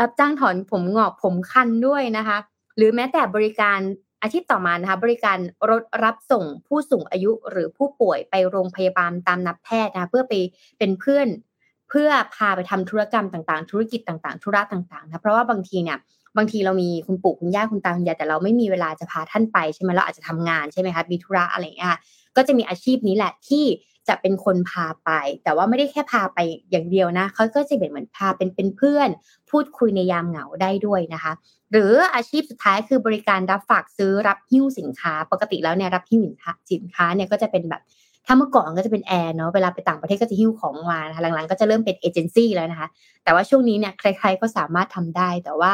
[0.00, 2.38] รับจ้างถอนผมงอกผมคันด้วยนะคะ
[2.76, 3.78] หรือแม้แต่บริการ
[4.22, 5.38] อาชีพต่อมานะคะ บริการ
[5.70, 10.34] รถรับส่งผู้สูงอายุหรือผู้ป่วยไปโรงพยาบาลตามนัดแพทย์นะคะเพื่อไป
[10.78, 11.28] เป็นเพื่อน
[11.88, 15.98] เพื่อพาไปทำธุรกรรมต่างๆ ธุรกิจต่างๆ ธุระต่างๆนะเพราะว่าบางทีเนี่ย
[16.36, 21.90] บางทีเรามีคุณปู่คุณย่าคุณตาคุณยายแต่เราไม่มีเวลาจะพาท่านไปใช่ไหมเราอาจจะทำงานใช่ไหมคะมีธุระอะไรอย่างเงี้ย
[22.36, 23.64] ก็จะมีอาชีพนี้แหละที่
[24.08, 25.10] จะเป็นคนพาไป
[25.44, 26.38] แต่ว่าไม่ได้แค่พาไป
[26.70, 29.08] อย่างเดียวนะเขาก็จะเป็นเหมือนพาเป็นเป็นเพื่อน
[29.50, 31.32] พูดคุยในยามเหงาได้ด้วยนะคะ
[31.72, 36.22] หรืออาชีพสุดท้ายคือบริการรับฝากซื้อรับหิ้วสินค้า ปกติแล้วเนี่ยรับหิ้ว
[36.72, 37.82] สินค้าเนี่ยก็จะเป็นแบบ
[38.26, 42.88] ถ้าเมื่อก่อนก็จะเป็นแอร์เนาะเวลาไปต่างประเทศก็จะหิ้วของมาหลังๆก็จะเริ่มเป็นเอเจนซี่แล้วนะคะ
[43.24, 45.72] แต่ว่าช่วงนี้เนี่ยใครๆก็สามารถทำได้ แต่ว่า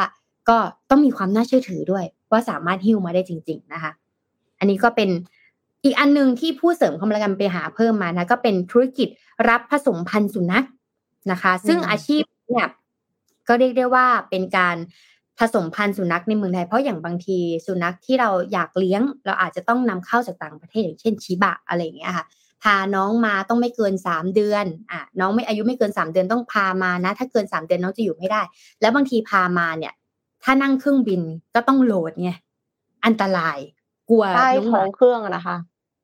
[0.49, 0.57] ก็
[0.89, 3.91] ต้องมีความน่าเชื่อถือด้วย ว่าสามารถหิ้วมาได้จริง ๆนะคะ
[4.59, 5.09] อันนี้ก็เป็น
[5.85, 9.07] อีกอันหนึ่งที่ผู้เสริมความรกรรมไปหาเพิ่มมานะก็เป็นธุรกิจ
[9.49, 10.65] รับผสมพันธุ์สุนัข
[11.31, 12.67] นะคะ ซึ่งอาชีพเนี่ย
[13.47, 14.77] ก็เรียกได้ว่าเป็นการ
[15.39, 22.25] ผสมพันธุ์สุนัขในเมืองไทยเพราะอย่างบางทีสุนัขที่เราอยากเลี้ยง เราอาจจะต้องนำเข้าจากต่างประเทศอย่างเช่นชิบะอะไรอย่างเงี้ยค่ะ
[22.63, 28.41] พาน้องมาต้องไม่เกินสามเดือนอะน้องไม่อายุไม่เกินสามเดือนต้องพามานะ ถ้าเกินสามเดือนน้องจะอยู่ไม่ได้
[28.81, 29.93] แล้วบางทีพามาเนี่ย
[30.43, 31.21] ถ้านั่งเครื่องบิน
[31.55, 32.31] ก็ต้องโหลดไง
[33.05, 33.57] อันตราย
[34.09, 35.55] กลัวใต้ท้องเครื่องนะคะ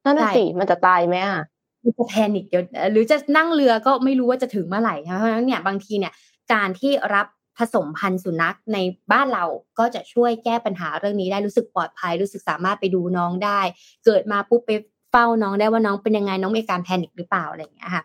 [0.06, 1.40] นั่นสิมันจะตายไหมอะ
[1.84, 6.14] มันจะแพนิคเดี๋ยวหรือจะนั่งเรือก็ไม่รู้ว่าจะถึงเมื่อไหร่เพราะฉะนั้นเนี่ยบางทีเนี่ย
[6.54, 8.78] การที่รับผสมพันธุ์สุนัขใน
[9.12, 9.46] บ้านเรา
[9.80, 13.60] ก็จะช่วยแก้ปัญหาเรื่องนี้ได้รู้สึกปลอดภัย รู้สึกสามารถไปดูน้องได้
[14.06, 14.72] เกิดมาปุ๊บไป
[15.12, 18.04] เฝ้าน้องได้ว่าน้องเป็นยังไงน้องมีการแพนิคหรือเปล่าอะไรอย่างเงี้ยค่ะ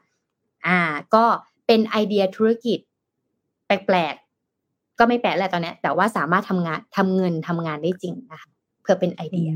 [0.67, 0.79] อ่า
[1.15, 1.25] ก็
[1.67, 2.79] เป็นไอเดียธุรกิจ
[3.67, 8.51] แปลกๆก็ไม่แปลกแหละตอนนี้แต่ว่าสามารถทำงานทำเงินทำงานได้จริงนะคะ
[8.83, 9.51] เพื่อเป็นไอเดีย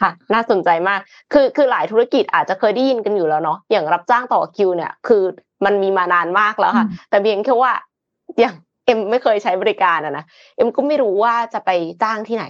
[0.00, 1.00] ค่ะ น่าสนใจมาก
[1.32, 5.22] คือคือหลายธุรกิจอาจจะเคยได้ยินกันอยู่แล้วเนาะอย่างรับจ้างต่อคิวเนี่ย คือ
[5.64, 7.72] มันมีมานานมากแล้วค่ะ แต่เพียงแค่ว่า
[8.38, 8.54] อย่าง
[8.86, 10.24] เอ็มไม่เคยใช้บริการอะนะ
[10.56, 11.70] เอ็มก็ไม่รู้ว่าจะไป
[12.02, 12.44] จ้างที่ไหน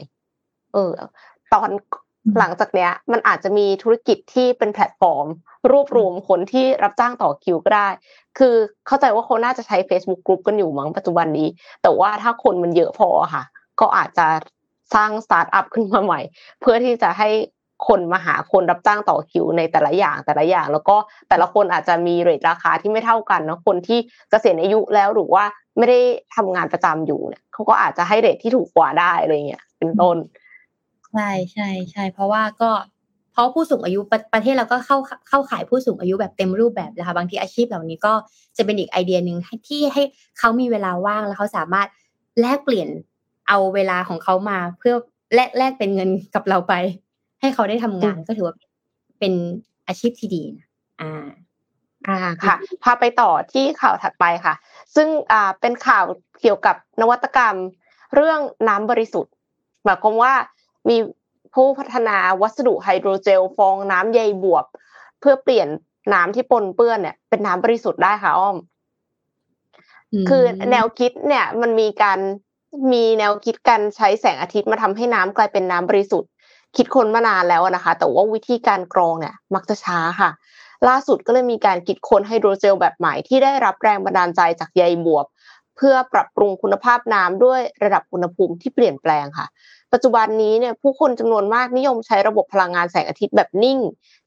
[0.74, 0.92] เออ
[1.54, 1.70] ตอน
[2.38, 5.26] หลังจากเนี้ย มันอาจจะมีธุรกิจที่เป็นแพลตฟอร์ม
[5.70, 7.88] รวบรวมคนที่รับจ้างต่อคิวก็ได้
[8.38, 8.54] คือ
[8.87, 11.48] เข้าใจว่าเขาน่าจะใช้ Facebook กลุ่มกันอยู่มั้งปัจจุบันนี้
[11.83, 13.44] แต่ว่าถ้าคนมันเยอะพอค่ะ
[13.80, 14.26] ก็อาจจะ
[14.94, 16.20] สร้างสตาร์ทอัพขึ้นมาใหม่
[16.61, 17.31] เพื่อที่จะให้
[17.88, 20.97] คนมาหาคนรับจ้างต่อคิวในแต่ละอย่างแต่ละอย่าง แล้วก็
[21.29, 23.99] แต่ละคนอาจจะมีเรทราคาที่ไม่เท่ากันเนาะคนที่
[24.31, 25.44] เกษียณอายุแล้วหรือว่า
[25.79, 26.01] ไม่ได้
[26.37, 30.16] ทำงานประจำอยู่เนี่ยเขาก็อาจจะให้เรทที่ถูกกว่าได้อะไรเงี้ยเป็นต้น
[31.12, 32.70] ใช่ใช่ใช่เพราะว่าก็
[33.33, 34.97] เพราะผู้สูงอายุประประเทศเราก็เข้า
[35.29, 38.12] เข้าขายผู้สูงอายุแบบเต็มรูปแบบนะคะบางทีอาชีพเหล่านี้ก็
[38.57, 40.03] จะเป็นอีกไอเดียหนึ่งที่ให้
[40.38, 41.88] เขามีเวลาว่างแล้วเขาสามารถ
[42.40, 42.88] แลกเปลี่ยน
[43.48, 44.94] เอาเวลาของเขามาเพื่อ
[45.35, 46.74] แลกแลกเป็นเงินกับเราไป
[47.40, 48.57] ให้เขาได้ทำงานก็ถือว่า
[49.20, 49.33] เป็น
[49.87, 50.66] อาชีพที่ดีนะ
[51.00, 51.26] อ่า
[52.07, 54.54] อ่าค่ะพาไปต่อที่ข่าวถัดไปค่ะ
[54.94, 56.04] ซึ่งอ่าเป็นข่าว
[56.40, 57.57] เกี่ยวกับนวัตกรรม
[58.14, 59.33] เรื่องน้ำบริสุทธิ์
[59.85, 60.33] หมายความว่า
[60.88, 60.96] มี
[61.54, 64.64] ผู้พัฒนาวัสดุไฮโดรเจลฟองน้ำใยบวบ
[65.20, 65.68] เพื่อเปลี่ยน
[66.14, 68.57] น้ำที่ปนเปื้อนเนี่ย เป็นน้ำบริสุทธิ์ได้ค่ะอ้อม
[70.28, 72.18] คือแนวคิดเนี่ยมันมีการ
[72.93, 76.31] มีแนวคิดการใช้แสงอาทิตย์มาทำให้น้ำกลายเป็นน้ำบริสุทธิ์
[76.77, 80.31] คิดคนมานานแล้วนะคะ แต่ว่าวิธีการกรองเนี่ยมักจะช้าค่ะ
[80.89, 85.27] ล่าสุดก็เลยมีการคิดค้นไฮโดรเจลแบบใหม่ที่ได้รับแรงบันดาลใจจากใยบวบ
[85.77, 89.47] เพื่อปรับปรุงคุณภาพน้ำด้วยระดับอุณหภูมิที่เปลี่ยนแปลงค่ะ
[89.93, 93.79] ปัจจุบันนี้เนี่ยผู้คนจำนวนมากนิยมใช้ระบบพลังงานแสงอาทิตย์แบบนิ่ง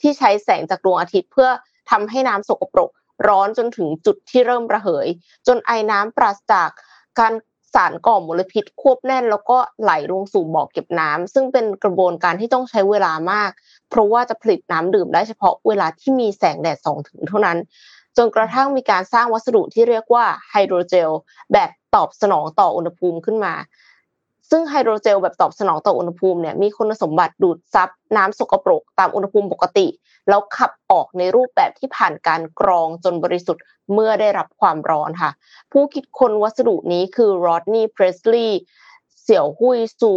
[0.02, 1.50] ที่ใช้แสงจากดวงอาทิตย์ เพื่อ
[1.92, 2.90] ทำให้น้ำสกปรก
[3.28, 5.08] ร้อนจนถึงจุดที่เริ่มระเหย
[5.48, 6.70] จนไอ้น้ำปราศจาก
[7.20, 13.52] การารก่อมลพิษควบแน่น แล้วก็ไหลลงสู่บ่อเก็บน้ำซึ่งเป็นกระบวนการที่ต้องใช้เวลามาก
[13.90, 17.58] เพราะว่าจะผลิตน้ำดื่มได้เฉพาะเวลาที่มีแสงแดดส่องถึงเท่านั้น
[18.18, 21.10] จนกระทั่งมีการสร้างวัสดุที่เรียกว่าไฮโดรเจล
[21.54, 23.54] แบบตอบสนองต่ออุณหภูมิขึ้นมา
[24.50, 29.88] ซึ่งไฮโดรเจลแบบตอบสนองต่ออุณหภูมิเนี่ยมีคุณสมบัติดูดซับน้ำสกปรกตามอุณหภูมิปกติ
[30.30, 35.32] แล้วขับออกในรูปแบบที่ผ่านการกรองจนบริสุทธิ์เมื่อได้รับความร้อนค่ะ
[35.72, 38.60] ผู้คิดค้นวัสดุนี้คือรอดนี่เพรสลีย์
[39.22, 40.14] เสี่ยวหุยซู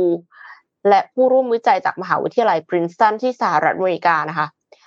[0.88, 4.46] และผู้ร่วมวิจัยจากมหาวิทยาลัยปรินสตันที่สหรัฐอเมริกานะคะ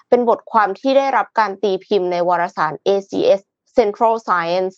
[0.09, 3.41] เป็นบทความที่ได้รับการตีพิมพ์ในวารสาร ACS
[3.77, 4.75] Central Science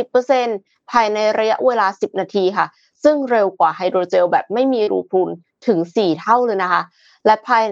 [0.09, 2.67] 70%ภายในระยะเวลา 10 นาทีค่ะ
[3.05, 5.29] ซึ่งเร็วกว่าไฮโดรเจลแบบไม่มีรูพุน
[5.67, 6.83] ถึง 4 เท่าเลยนะคะ
[7.27, 7.65] และภาย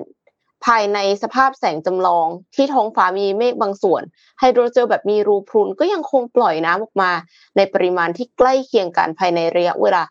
[0.66, 4.02] ภายในสภาพแสงจำลองที่ท้องฟ้ามีเมฆบางส่วน
[4.38, 7.10] ไฮโดรเจลแบบมีรูพรุนก็ยังคงปล่อยน้ำออกมา
[7.56, 10.02] ในปริมาณที่ใกล้เคียงกันภายในระยะเวลา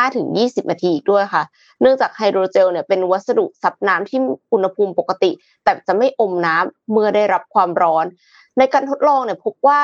[0.00, 1.42] 15-20 นาทีอีกด้วยค่ะ
[1.80, 4.18] เนื่องจากไฮโดรเจลเนี่ยเป็นวัสดุซับน้ำที่
[4.52, 5.30] อุณหภูมิปกติ
[5.64, 8.04] แต่จะไม่อมน้ำเมื่อได้รับความร้อน
[8.58, 9.80] ในการทดลองเนี่ยพบว่า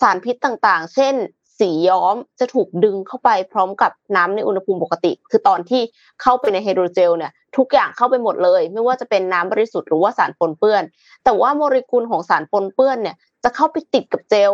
[0.00, 1.14] สารพิษต่างๆ เช่น
[1.60, 5.82] สีย้อมจะถูกดึงเข้าไปพร้อมกับน้ำในอุณหภูมิปกติ คือตอนที่
[6.22, 10.82] เข้าไปในไฮโดรเจลเนี่ยทุกอย่างเข้าไปหมดเลย ไม่ว่าจะเป็นน้ำบริสุทธิ์หรือว่าสารปนเปื้อน
[11.24, 14.52] แต่ว่าโมเลกุลของสารปนเปื้อนเนี่ยจะเข้าไปติดกับเจล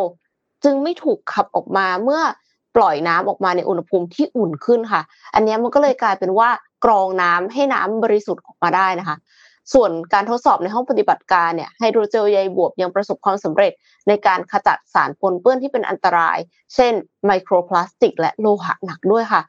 [0.64, 2.22] จึงไม่ถูกขับออกมาเมื่อ
[2.76, 5.02] ปล่อยน้ำออกมาในอุณหภูมิที่อุ่นขึ้นค่ะ
[5.34, 6.48] อันนี้มันก็เลยกลายเป็นว่า
[6.84, 9.16] กรองน้ำให้น้ำบริสุทธิ์ออกมาได้นะคะ
[9.72, 13.72] ส่วนการทดสอบในห้องปฏิบัติการเนี่ยไฮโดรเจลใยบวบยังประสบความสำเร็จ
[14.08, 16.38] ในการขจัดสารปนเปื้อนที่เป็นอันตราย
[16.74, 16.92] เช่น
[17.26, 19.42] ไมโครพลาสติก และโลหะหนักด้วยค่ะ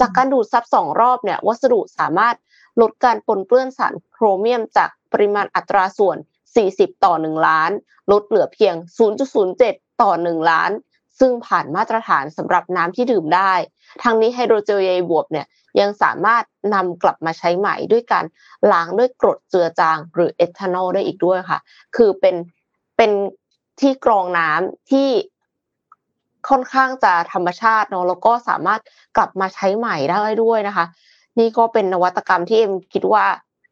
[0.00, 2.36] จากการดูดซับสองรอบเนี่ยวัสดุสามารถ
[2.80, 6.16] ลดการปนเปื้อนสารโครเมียม จากปริมาณอัตราส่วน
[6.60, 7.70] 40 ต่อ 1 ล้าน
[8.12, 8.74] ลดเหลือเพียง
[9.38, 10.70] 0.07 ต่อ 1 ล้าน
[11.20, 13.52] ซึ่งผ่านมาตรฐานสำหรับน้ำที่ดื่มได้
[14.02, 15.46] ทั้งนี้ไฮโดรเจลใยบวบเนี่ย
[15.80, 18.24] ยังสามารถนำกลับมาใช้ใหม่ด้วยการ
[18.72, 21.58] ล้างด้วยกรดเจือจางหรือเอทานอลได้อีกด้วยค่ะ
[21.96, 22.36] คือเป็น
[22.96, 23.10] เป็น
[23.80, 25.08] ที่กรองน้ำที่
[26.48, 28.80] ค่อนข้างจะธรรมชาติเนาะแล้วก็สามารถ
[29.16, 30.86] กลับมาใช้ใหม่ได้ด้วยนะคะ
[31.38, 33.24] นี่ก็เป็นนวัตกรรมที่เอ็มคิดว่า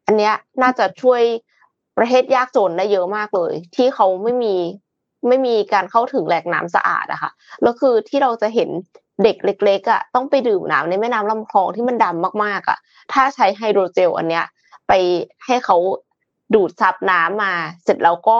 [0.06, 1.22] อันเนี้ยน่าจะช่วย
[1.98, 4.54] ประเทศยากจนได้เยอะมากเลย ที่เขาไม่มี
[5.28, 7.30] ไม่มีการเข้าถึงแหล่งน้ำสะอาดอะค่ะ
[7.62, 8.70] แล้วคือที่เราจะเห็น
[9.22, 12.78] เด็กเล็กๆอะต้องไปดื่มน้ำในแม่น้ำลำคลองที่มันดำมากๆอะ
[13.12, 14.44] ถ้าใช้ไฮโดรเจลอันเนี้ย
[14.88, 14.92] ไป
[15.46, 15.76] ให้เขา
[16.54, 17.52] ดูดซับน้ำมา
[17.84, 18.38] เสร็จแล้วก็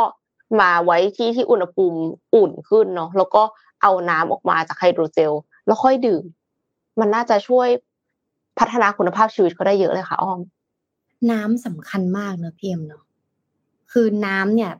[0.60, 2.00] มาไว้ที่ที่อุณหภูมิ
[2.34, 3.42] อุ่นขึ้นเนาะแล้วก็
[3.82, 5.32] เอาน้ำออกมาจากไฮโดรเจล
[5.66, 6.22] แล้วค่อยดื่ม
[7.00, 7.68] มันน่าจะช่วย
[8.58, 10.40] พัฒนาคุณภาพชีวิตเขาได้เยอะเลยค่ะอ้อม
[11.30, 13.02] น้ำสำคัญมากเนอะพี่เอ็มเนาะ
[13.92, 14.72] คือน้ำเนี่ย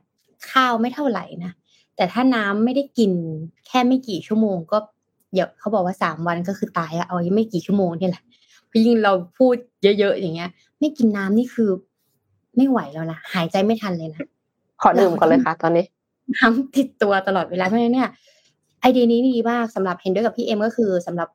[0.51, 1.51] ข้าวไม่เท่าไหร่นะ
[1.95, 3.11] แต่ถ้าน้ำไม่ได้กิน
[3.67, 4.77] แค่ไม่กี่ชั่วโมงก็
[5.33, 8.23] เดี๋ยวเขาบอกว่าสามวันก็คือตายอะเอาไม่กี่ชั่วโมงนี่แหละ
[8.71, 11.69] พยิ่งเราพูดเยอะๆอย่างเงี้ย ไม่กินน้ำนี่คือ
[12.55, 14.25] ไม่ไหวแล้วนะหายใจไม่ทันเลยนะ
[14.81, 15.85] ขอดื่มก่อนเลยค่ะ ตอนนี้
[16.35, 18.09] น้ำติดตัวตลอดเวลาเพราะฉะนั้นเนี่ย
[18.81, 21.29] ไอเดียนี้ดีมากสำหรับเห็นด้วยกับพี่เอ็มก็คือสำหรับ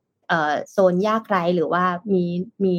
[0.71, 2.25] โซนยากไร้หรือว่ามี
[2.65, 2.77] มี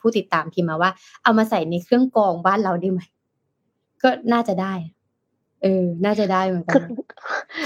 [0.00, 0.90] ผู้ติดตามพิมพ์มาว่า
[1.22, 3.00] เอามาใส่ในเครื่องกรองบ้านเราได้ไหม
[4.02, 4.74] ก็น่าจะได้
[5.62, 6.80] เออ น่าจะได้เหมือนกัน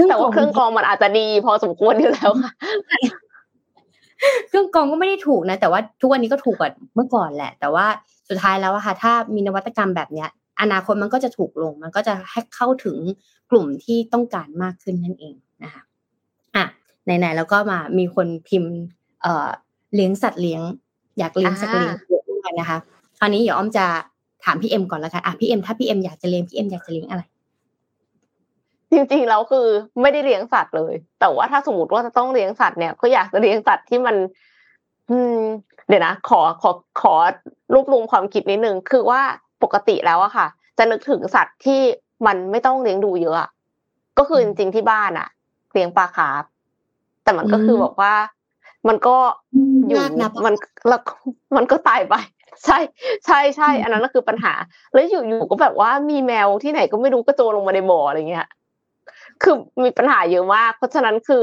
[0.09, 2.53] แต่ว่าเครื่องกรองมันอาจจะดีพอสมควรอยู่แล้วค่ะ
[4.49, 7.87] เครื่องกรองก็ไม่ได้ถูกนะ แต่ว่าทุกวันนี้ก็ถูกกว่าเมื่อก่อนแหละ แต่ว่า
[8.29, 10.29] สุดท้ายแล้วอะค่ะ ถ้ามีนวัตกรรมแบบเนี้ย
[10.61, 12.97] อนาคตมันก็จะถูกลง มันก็จะให้เข้าถึง
[13.51, 15.83] กลุ่มที่ต้องการมากขึ้นนั่นเองนะคะ
[16.57, 16.65] อะ
[17.05, 18.73] ไหนๆแล้วก็มามีคนพิมพ์
[19.23, 19.49] เอ่อ
[19.95, 20.63] เลี้ยงสัตว์เลี้ยง
[21.19, 22.79] อยากเลี้ยงสัตว์เลี้ยงเยอะมากนะคะ
[23.19, 23.87] คราวนี้เดี๋ยวอ้อมจะ
[24.45, 27.23] ถามพี่เอ็มก่อนแล้วกันอะพี่เอ็มถ้าพี่เอ็มอยากจะเลี้ยงพี่เอ็มอยากจะเลี้ยงอะไร
[28.93, 29.67] จริงๆแล้วคือ
[30.01, 34.17] ไม่ได้เลี้ยงสัตว์เลย แต่ว่าถ้าสมมติว่าจะต้องเลี้ยงสัตว์เนี่ยก็อยากจะเลี้ยงสัตว์ที่มัน
[35.11, 35.39] อืม
[35.89, 37.15] เดี๋ยวนะขอขอขอ
[37.75, 39.21] รวบรวมความคิดนิดนึงคือว่า
[39.63, 40.47] ปกติแล้วอะค่ะ
[40.79, 41.81] จะนึกถึงสัตว์ที่
[42.27, 43.49] มันไม่ต้องเลี้ยงดูเยอะ
[44.19, 45.29] ก็คือจริงๆที่บ้านอะ
[45.73, 46.43] เลี้ยงปลาคาร์ฟ
[47.25, 48.15] แต่มันก็คือบอกว่า
[48.89, 49.17] มันก็
[49.89, 49.99] อยู่
[50.45, 50.55] มัน
[50.89, 51.01] แล้ว
[51.57, 52.15] มันก็ตายไป
[52.65, 52.79] ใช่
[53.27, 54.53] ใช่ใช่อันนั้นก็คือปัญหา
[54.93, 58.47] แล้วอยู่ๆก็แบบว่ามีแมวที่ไหนก็ไม่รู้กระโจนลงมาในบ่ออะไรเงี้ย
[59.43, 61.43] คือมีปัญหาเยอะมาก เพราะฉะนั้นคือ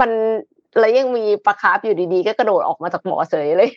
[0.00, 0.10] มัน
[0.78, 3.70] แล้วยังมีปลาคาร์ฟอยู่ดีๆ ก็กระโดดออกมาจากบ่อเฉยเลย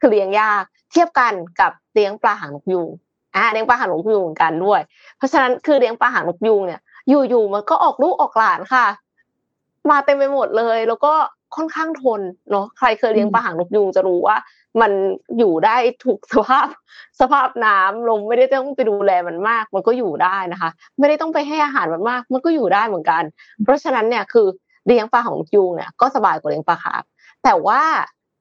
[0.00, 2.88] คือเลี้ยงยากเทียบกันกับเลี้ยงปลาหางนกยูง
[3.36, 4.80] อ่าเลี้ยงปลาหางนกยูงเหมือนกันด้วย
[5.16, 8.86] เพราะฉะนั้นคือเลี้ยงปลาหางนกยูงเนี่ย อยู่ๆมันก็ออกลูกออกหลานค่ะ
[9.90, 11.12] มาเต็มไปหมดเลย แล้วก็
[11.56, 14.36] ค่อนข้างทนเนาะใครเคยเลี้ยงปลาหางนกยูงจะรู้ว่า
[14.80, 14.92] มัน
[15.38, 16.68] อยู่ได้ถูกสภาพ
[17.20, 23.22] สภาพน้ำลมไม่ได้ต้องไปดูแลมันมาก มันก็อยู่ได้นะคะ ไม่ได้ต้องไปให้อาหารมันมาก มันก็อยู่ได้เหมือนกัน
[23.62, 24.46] เพราะฉะนั้นเนี่ยคือ
[24.86, 27.02] เลี้ยงปลาหางยูงเนี่ยก็สบายกว่าเลี้ยงปลาคาร์ฟ
[27.44, 27.82] แต่ว่า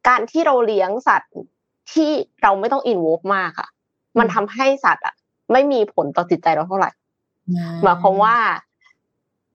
[0.07, 1.33] การที่เราเลี้ยงสัตว์
[1.93, 3.67] ที่เราไม่ต้องอินวอฟมากค่ะ
[4.19, 5.15] มันทำให้สัตว์อะ
[5.51, 6.91] ไม่มีผลต่อจิตใจเราเท่าไหร่
[7.83, 8.35] หมายความว่า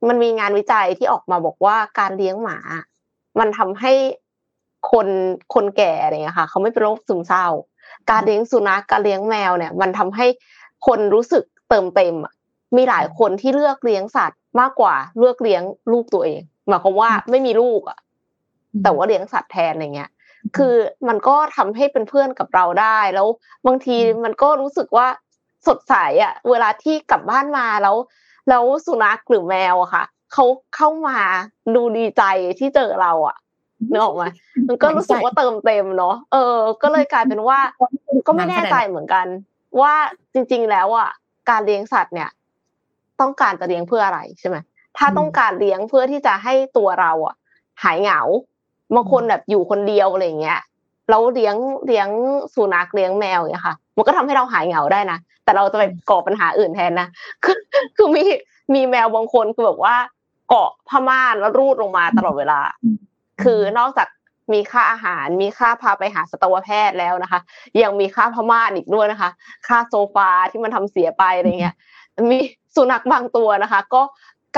[0.09, 2.59] มันมีงานวิจัยที่ออกมาบอกว่าการเลี้ยงหมา
[3.39, 3.93] มันทำให้
[4.91, 5.09] คน
[5.55, 7.47] คนแก่อะไรเงี้ยค่ะ เขาไม่เป็นโรคซึมเศร้า
[8.11, 10.27] การเลี้ยงสุนัขการเลี้ยงแมวเนี่ย มันทำให้
[10.87, 12.33] คนรู้สึกเติมเต็มอะ
[12.77, 15.63] มีหลายคนที่เลือกเลี้ยงสัตว์มากกว่าเลือกเลี้ยง
[15.93, 17.99] ลูกตัวเองหมายความว่าไม่มีลูกอะ
[18.83, 20.11] แต่ว่าเลี้ยงสัตว์แทนอะไรเงี้ย
[20.57, 20.75] คือ
[21.09, 23.29] มันก็ทำให้เป็นเพื่อนกับเราได้แล้ว
[23.67, 25.07] บางทีมันก็รู้สึกว่า
[25.67, 27.97] สดใสอะ เวลาที่กลับบ้านมาแล้ว
[28.49, 30.45] แล้วสุนัขหรือแมวอะค่ะเขา
[30.77, 31.19] เข้ามา
[31.75, 32.23] ดูดีใจ
[32.59, 33.37] ที่เจอเราอะ
[33.91, 34.25] นึกออกไหม
[34.69, 37.59] มันก็รู้สึกว่าเติมเต็มเนาะเออ ก็เลยกลายเป็นว่า
[38.27, 39.27] ก็ไม่แน่ใจเหมือนกัน
[39.81, 39.95] ว่า
[40.35, 41.11] จริง ๆ แล้วอะ
[41.51, 42.31] การเลี้ยงสัตว์เนี่ย
[43.21, 44.57] ต้องการจะเลี้ยงเพื่ออะไรใช่ไหม
[44.97, 47.35] ถ้าต้องการเลี้ยงเพื่อที่จะให้ตัวเราอะ
[47.83, 48.21] หายเหงา
[48.95, 50.61] บางคนแบบอยู่คนเดียวอะไรเงี้ย
[51.11, 52.09] เราเลี้ยงเลี้ยง
[52.55, 57.09] สุนัขเลี้ยงแมวอย่างเงี้ยค่ะ มันก็ทำให้เราหายเหงาได้นะแต่เราจะไปก่อปัญหาอื่นแทนนะ
[57.45, 57.59] คือ
[57.97, 58.25] คือมี
[58.75, 59.97] มีแมวบางคนคือแบบว่า
[60.49, 62.61] เกาะผ้าม่านแล้วรูดลงมาตลอดเวลา
[63.45, 64.09] คือนอกจาก
[64.53, 67.41] มีค่าอาหาร มีค่าพาไปหาสัตวแพทย์แล้วนะคะ
[67.83, 69.31] ยังมีค่าผ้าม่านอีกด้วยนะคะ
[69.67, 71.75] ค่าโซฟาที่มันทำเสียไปอะไรเงี้ย
[72.31, 72.39] มี
[72.75, 74.03] สุนัขบางตัวนะคะ ก็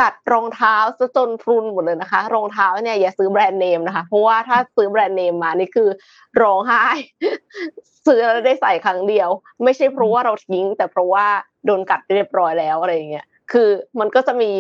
[0.00, 5.88] กัดรองเท้าซะจนพรุนหมดเลยนะคะ รองเท้าเนี่ยอย่าซื้อแบรนด์เนมนะคะ เพราะว่าถ้าซื้อแบรนด์เนมมานี่คือ
[6.42, 6.84] ร้องไห้
[8.06, 9.28] ซื้อแล้วได้ใส่ครั้งเดียว
[9.64, 11.26] ไม่ใช่เพราะว่าเราทิ้ง แต่เพราะว่า
[11.66, 13.68] โดนกัดเรียบร้อยแล้วอะไรเงี้ย คือ
[14.00, 14.50] มันก็จะมี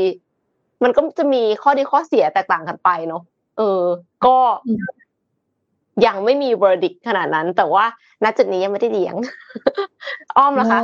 [0.84, 3.22] มันก็จะมีข้อดีข้อเสียแตกต่างกันไปเนาะ
[3.56, 3.82] เออ
[4.24, 4.36] ก็
[6.06, 7.84] ยังไม่มี verdict ขนาดนั้น แต่ว่า
[8.22, 9.16] ณจุดนี้ยังไม่ได้เลี้ยง
[10.36, 10.80] อ้อมนะคะ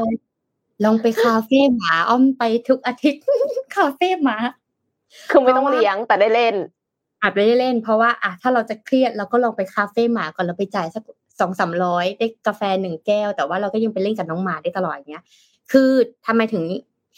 [0.85, 3.22] ลองไปคาเฟ่หมา อ้อมไปทุกอาทิตย์
[3.76, 4.37] คาเฟ่หมา
[5.31, 6.54] คือไม่ต้องเลี้ยงแต่ได้เล่น
[7.22, 11.02] อาจจะได้เล่น เพราะว่าอะถ้าเราจะเครียดเราก็ลองไปคาเฟ่หมาก่อนเราไปจ่ายสัก
[11.40, 15.24] สองสามร้อยได้กาแฟหนึ่งแก้ว แต่ว่าเราก็ยังไปเล่นกับน้องหมาได้ตลอดอย่างเงี้ย
[15.72, 15.90] คือ
[16.26, 16.64] ทำไมถึง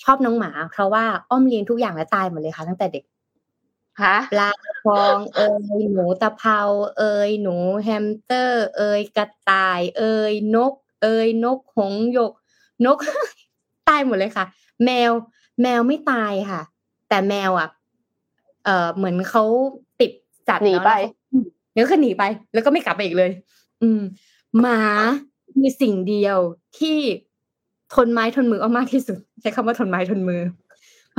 [0.02, 3.04] ชอบน้องหมา เพราะว่าอ้อมเลี้ยงทุกอย่างและตายหมดเลยค่ะตั้งแต่เด็ก
[4.32, 4.50] ปลา
[4.84, 5.40] ทองเอ
[5.80, 6.60] ยหนูตะเภา
[6.98, 12.32] เอยหนูแฮมสเตอร์ เอยกระต่าย เอยนก เอยนกหงหยก
[12.86, 12.98] นก
[13.88, 14.44] ตายหมดเลยค่ะ
[14.84, 15.12] แมว
[15.62, 16.60] แมวไม่ตายค่ะ
[17.08, 17.68] แต่แมวอะ
[18.64, 19.44] เอ่อเหมือนเขา
[20.00, 20.10] ติด
[20.48, 20.90] สัดหนีไป
[21.72, 23.30] เดี๋ยวก็หนีไป แล้วก็ไม่กลับไปอีกเลย
[23.82, 24.00] อืม
[24.60, 24.80] หมา
[25.60, 26.38] มีสิ่งเดียว
[26.78, 26.98] ที่
[27.94, 30.59] ทนไม้ทนมือเอามากที่สุด ใช้คำว่าทนไม้ทนมือเพ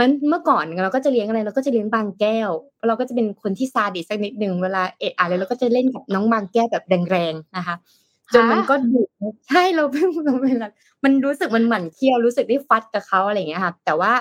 [0.01, 2.49] ราะเมื่อก่อนเราก็จะเลี้ยงอะไรเราก็จะเลี้ยงบางแก้ว
[2.87, 7.75] เราก็จะเป็นคนที่ซาดิสสักนิดหนึ่งเวลาเอะอะไรเราก็จะเล่นกับน้องบางแก้วแบบแรงๆนะคะ
[8.33, 9.01] จนมันก็ดุ
[9.47, 10.57] ใช่เราเพิ่งเป็น
[11.03, 14.13] มันรู้สึกมันหมั่นเคี้ยวรู้สึกได้ฟัดกับเขาอะไรอย่างเงี้ยค่ะ แต่ว่า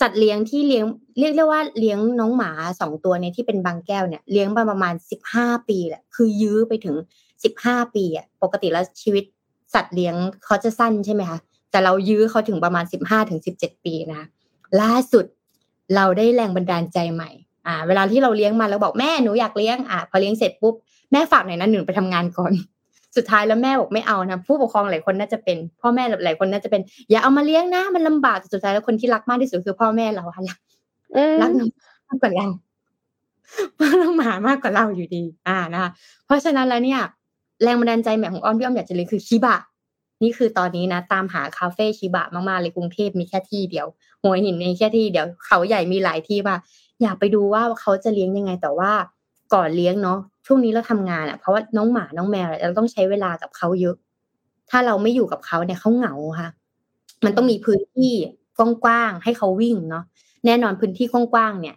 [0.00, 0.84] จัดเลี้ยงที่เลี้ยง
[1.18, 6.96] เรียกได้ว่าเลี้ยงน้องหมาสองตัวเนี่ยที่เป็นบางแก้วเนี่ยเลี้ยงมาประมาณสิบห้าปีแหละคือยื้อไปถึง
[7.44, 9.24] สิบห้าปีอะปกติแล้วชีวิต
[9.74, 11.38] สัตว์เลี้ยงเขาจะสั้นใช่ไหมคะ
[11.70, 14.22] แต่เรายื้อเขาถึงประมาณสิบห้าถึงสิบเจ็ดปีนะ
[14.82, 15.24] ล่าสุด
[15.96, 17.30] เราได้แรงบันดาลใจใหม่
[17.66, 20.74] อ่า เวลาที่เราเลี้ยงมาแล้วบอกแม่หนูอยากเลี้ยงอ่าพอเลี้ยงเสร็จปุ๊บ
[21.12, 22.52] แม่ฝากหน่อยนะหนูไปทำงานก่อน
[23.16, 30.58] สุดท้ายแล้วแม่บอกไม่เอานะผู้ปกครองหลายคนน่าจะเป็น พ่อแม่หลายคนน่าจะเป็น อย่าเอามาเลี้ยงนะมันลำบากสุดท้ายแล้วคนที่รักมากที่สุดคือพ่อแม่เราค่ะรัก
[31.42, 31.70] รักน้อง
[32.08, 32.46] มากกว่าเรา
[33.74, 35.90] เพราะเราหมามากกว่าเราอยู่ดี อ่านะคะ
[36.26, 37.00] เพราะฉะนั้นแล้วเนี่ย
[37.62, 39.56] แรงบันดาลใจแม่ของอ้อมที่อ้อมอยากจะเลี้ยงคือชิบะ
[40.22, 43.86] นี่คือตอนนี้นะตามหาคาเฟ่ชิบะมากๆเลยกรุงเทพมีแค่ที่เดียว
[44.22, 46.56] หัวหินมีแค่ที่เดียวเขาใหญ่มีหลายที่ว่า
[47.02, 48.92] อยากไปดูว่าเขาจะเลี้ยงยังไงแต่ว่า
[49.54, 53.96] ก่อนเลี้ยงเนาะช่วงนี้เราทำงานอะเพราะว่าน้องหมาน้องแมวเราต้องใช้เวลากับเขาเยอะ
[54.70, 56.48] ถ้าเราไม่อยู่กับเขาเนี่ยเขาเหงาค่ะ
[57.24, 58.12] มันต้องมีพื้นที่
[58.58, 60.04] กว้างๆให้เขาวิ่งเนาะ
[60.46, 61.76] แน่นอนพื้นที่กว้างๆเนี่ย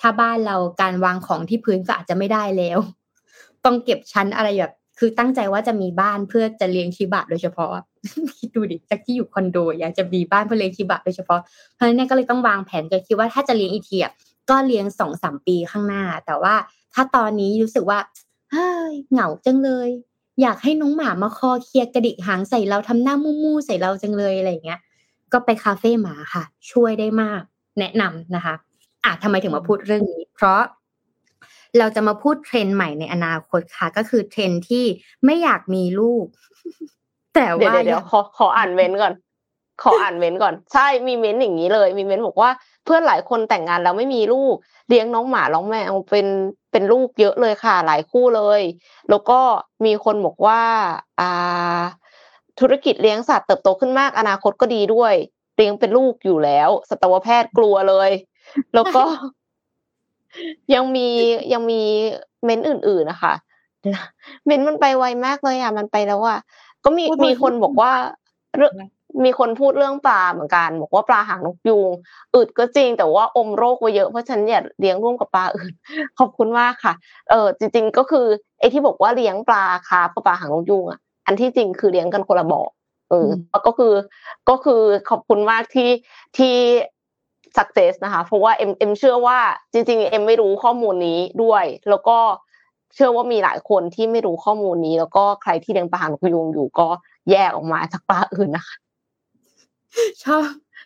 [0.00, 2.78] ถ้าบ้านเราการวางของที่พื้นก็อาจจะไม่ได้แล้ว
[3.64, 7.70] ต้องเก็บชั้นอะไรแบบ คือตั้งใจว่าจะมีบ้านเพื่อจะเลี้ยงชิบะโดยเฉพาะ
[8.38, 11.40] คิดดูดิจากที่อยู่คอนโดอยากจะมีบ้านเพื่อเลี้ยงชิบะโดยเฉพาะ
[11.74, 14.06] เพราะฉะนั้นก็เลยต้องวางแผนกันคิดว่าถ้าจะเลี้ยงอีเทีย
[14.50, 16.54] ก็เลี้ยงสองสามปีข้างหน้า แต่ว่า
[16.94, 17.98] ถ้าตอนนี้รู้สึกว่า
[18.50, 19.88] เฮ้ยเหงาจังเลย
[20.42, 24.80] อยากให้น้องหมามาคอเคลียกระดิกหางใส่เราทำหน้ามู่มู่ใส่เราจังเลยอะไรเงี้ย
[25.32, 27.40] ก็ไปคาเฟ่หมาค่ะ ช่วยได้มาก
[27.78, 28.54] แนะนำนะคะ
[29.04, 30.60] อะทำไมถึงมาพูดเรื่องนี้ เพราะ
[31.78, 34.84] เราจะมาพูดเทรนด์ใหม่ในอนาคตค่ะ ก็คือเทรนด์ที่
[35.24, 36.26] ไม่อยากมีลูก
[37.34, 39.14] แต่ว่าเดี๋ยวขอขออ่านเว้นก่อน
[39.82, 42.50] ขออ่านเว้นก่อน ใช่มีเม้นอย่างนี้เลย มีเม้นบอกว่า
[42.84, 44.54] เพื่อนหลายคนแต่งงานแล้วไม่มีลูก
[44.88, 46.26] เลี้ยงน้องหมาน้องแมวเป็น
[46.72, 48.60] เป็นลูกเยอะเลยค่ะ หลายคู่เลย
[49.10, 49.38] แล้วก็
[49.84, 50.60] มีคนบอกว่า
[51.20, 51.82] อ่า
[52.60, 55.14] ธุรกิจเลี้ยงสัตว์เติบโตขึ้นมาก อนาคตก็ดีด้วย
[55.56, 58.10] เลี้ยงเป็นลูกอยู่แล้ว สัตวแพทย์กลัวเลย
[58.74, 59.04] แล้วก็
[60.74, 61.06] ยังมี
[61.52, 61.80] ยังมี
[62.44, 63.34] เม้นอื่นๆนะคะ
[64.46, 66.38] เม้นมันไปไวมากเลยอะมันไปแล้วอะ
[66.84, 67.92] ก็มีมีคนบอกว่า
[68.56, 68.72] เรื่อง
[69.24, 71.90] มีคนพูดเรื่องปลาเหมือนกันบอกว่าปลาหางนกยูง
[72.34, 75.72] อึดก็จริง แต่ว่าอมโรคไว้เยอะเพราะฉันอย่าเลี้ยงร่วมกับปลาอื่น
[76.18, 76.94] ขอบคุณมากค่ะ
[77.30, 78.26] เออจริง ๆ ก็คือ
[78.58, 82.62] ไอ้ที่บอกว่าเลี้ยงปลาคาร์ฟกับปลาหางนกยูงอะอันที่จริงคือเลี้ยงกันคนละบ่อ
[83.10, 83.28] เออ
[83.66, 83.92] ก็คือ
[84.50, 85.90] ก็คือขอบคุณมากที่
[86.36, 86.54] ที่
[87.56, 89.38] suggest นะคะ เพราะว่าเอ็มเอ็มเชื่อว่า
[89.72, 92.18] จริงๆเอ็มไม่รู้ข้อมูลนี้ด้วย แล้วก็
[92.94, 96.88] เชื่อว่ามีหลายคนที่ไม่รู้ข้อมูลนี้ แล้วก็ใครที่เลี้ยงปลาหางนกยูงอยู่ก็
[97.30, 98.76] แยกออกมาจากปลาอื่นนะคะ
[100.24, 100.44] ชอบ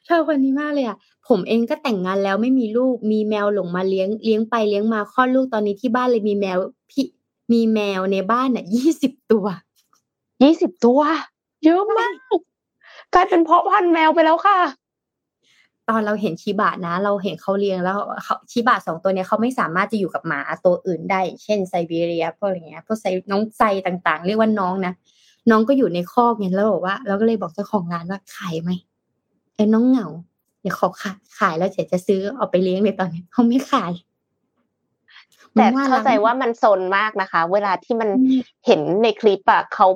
[0.09, 6.59] ชอบคนนี้มากเลยอะผมเองก็แต่งงานแล้วไม่มีลูกมีแมวหลงมาเลี้ยงเลี้ยงไปเลี้ยงมาคลอดลูกตอนนี้ที่บ้านเลยมีแมว
[6.91, 7.07] พี่
[7.53, 9.47] มีแมวในบ้านอะยี่สิบตัว
[10.43, 11.01] ยี่สิบตัว
[11.65, 12.15] เยอะมาก
[13.15, 14.59] กลายเป็นเพาะพันธุ์แมวไปแล้วค่ะ
[15.89, 24.93] ตอนเราเห็นชิบะนะ เราเห็นเขาเลี้ยงแล้วเขาชิบะสองตัวเนี้ยเขาไม่สามารถจะอยู่กับหมาตัวอื่นได้ เช่นไซบีเรียพวกอะไรเงี้ยพวกไซน้องไซต่างๆ เรียกว่าน้องนะ
[25.51, 28.71] น้องก็อยู่ในคอกเนี่ยแล้วบอกว่าเราก็เลยบอกเจ้าของร้านว่าขายไหม
[29.55, 30.07] เออน้องเหงา
[30.61, 33.93] เดี๋ยวขอขายขายแล้วเดี๋ยวจะซื้อเอาไปเลี้ยงในตอนนี้เขาไม่ขาย
[35.55, 38.09] แต่เข้าใจว่ามันโซนมากนะคะ เวลาที่มัน
[38.67, 39.87] เห็นในคลิปอะเขา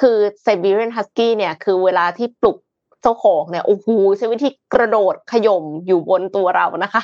[0.00, 2.58] คือไซบีเรียนฮัสกี้เนี่ย คือเวลาที่ปลุก
[3.02, 7.02] เจ้าของเนี่ยโอ้โหใช้วิธีกระโดดขย่มอยู่บนตัวเรานะคะ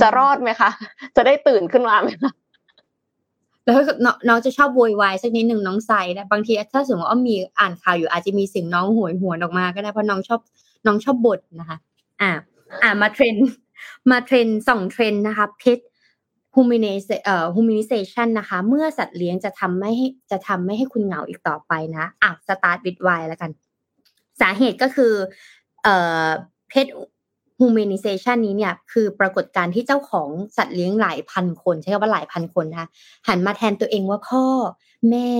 [0.00, 0.70] จะรอดไหมคะ
[1.16, 2.32] จะได้ตื่นขึ้นมาไหมคะ
[3.66, 3.78] แล้ว
[4.28, 10.40] น้องจะชอบโวยวายสักนิดหนึ่งน้องใส่นะบางทีถ้าสมมติว่ามีอ่านข่าวอยู่อาจจะมีเสียงน้องหวยหวนออกมาก็ได้เพราะน้องชอบ
[10.86, 11.76] น้องชอบบ่นนะคะ
[12.20, 12.30] อ่า
[12.82, 13.36] อ่ามาเทรนด์
[14.10, 23.50] มาเทรนด์สองเทรนด์นะคะ pet humaniza- เอ่อ humanization นะคะ เมื่อสัตว์เลี้ยงจะทำไม่ให้จะทำไม่ให้คุณเหงาอีกต่อไปนะอะ start with why แล้วกัน
[24.42, 25.12] สาเหตุก็คือ
[25.82, 25.94] เอ่
[26.26, 26.28] อ
[26.68, 32.88] pet humanization นี้เนี่ยคือปรากฏการณ์ที่เจ้าของสัตว์เลี้ยงหลายพันคนใช้คำว่าหลายพันคนนะคะ
[33.28, 34.44] หันมาแทนตัวเองว่าพ่อ
[35.10, 35.30] แม่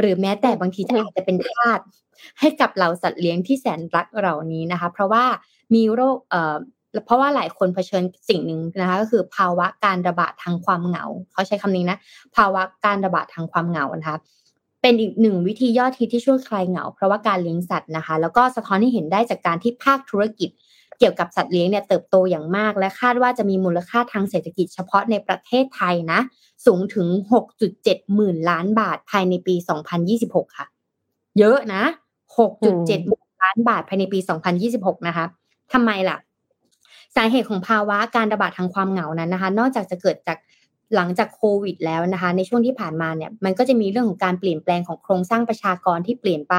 [0.00, 1.80] หรือแม้แต่บางทีอาจจะเป็นทาส
[2.40, 5.24] ให้กับเราสัตว์เลี้ยงที่แสนรักเหล่านี้นะคะ เพราะว่า
[5.74, 6.56] มีโรคเอ่อ
[7.06, 11.98] เพราะว่าหลายคนเผชิญสิ่งหนึ่งนะคะก็คือภาวะการระบาดทางความเหงาเขาใช้คำนี้นะ
[12.36, 14.18] ภาวะการระบาดทางความเหงานะคะ
[14.86, 20.50] เป็นอีกหนึ่งวิธียอดฮิตที่ช่วยคลายเหงา เพราะว่าการเลี้ยงสัตว์นะคะ แล้วก็สะท้อนให้เห็นได้จากการที่ภาคธุรกิจ
[20.98, 26.20] เกี่ยวกับสัตว์เลี้ยงเนี่ยเติบโตอย่างมาก และคาดว่าจะมีมูลค่าทางเศรษฐกิจเฉพาะในประเทศไทยนะ
[26.66, 27.06] สูงถึง
[27.62, 29.54] 6.7 หมื่นล้านบาทภายในปี
[30.06, 30.66] 2026 ค่ะ
[31.38, 31.82] เยอะนะ
[32.42, 34.18] 6.7ล้านบาทภายในปี
[34.62, 35.24] 2026 นะคะ
[35.72, 36.16] ทำไมล่ะ
[37.16, 40.38] สาเหตุของภาวะการระบาดทางความเหงานั้นนะคะ นอกจากจะเกิดจาก
[40.94, 46.54] หลังจากโควิดแล้วนะคะ ในช่วงที่ผ่านมาเนี่ยมันก็จะมีเรื่องของการเปลี่ยนแปลงของโครงสร้างประชากรที่เปลี่ยนไป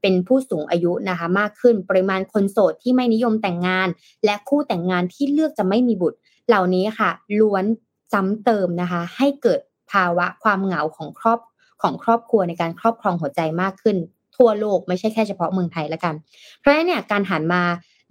[0.00, 3.88] เป็นผู้สูงอายุนะคะมากขึ้นปริมาณคนโสดที่ไม่นิยมแต่งงาน
[4.24, 7.10] และคู่แต่งงานที่เลือกจะไม่มีบุตร เหล่านี้ค่ะ
[7.40, 7.64] ล้วน
[8.12, 9.60] ซ้ำเติมนะคะ ให้เกิด
[9.92, 11.40] ภาวะความเหงาของครอบ
[11.82, 13.96] ของครอบครัวในการครอบครองหัวใจมากขึ้น
[14.36, 16.14] ทั่วโลกไม่ใช่แค่เฉพาะเมืองไทยละกัน
[16.58, 17.62] เพราะฉะนั้นเนี่ยการหันมา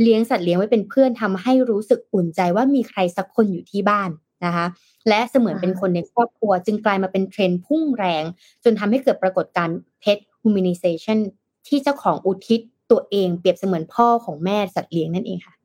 [0.01, 4.09] เลี้ยงสัตว์เลี้ยงไว้เป็นเพื่อนทำให้รู้สึกอุ่นใจว่ามีใครสักคนอยู่ที่บ้าน
[4.45, 4.65] นะคะ
[5.09, 8.23] และเสมือนเป็นคนในครอบครัว จึงกลายมาเป็นเทรนด์พุ่งแรง
[8.63, 11.19] จนทำให้เกิดปรากฏการณ์ pet humanization
[11.67, 12.59] ที่เจ้าของอุทิศ
[12.91, 15.55] ตัวเองเปรียบเสมือนพ่อของแม่สัตว์เลี้ยงนั่นเองค่ะ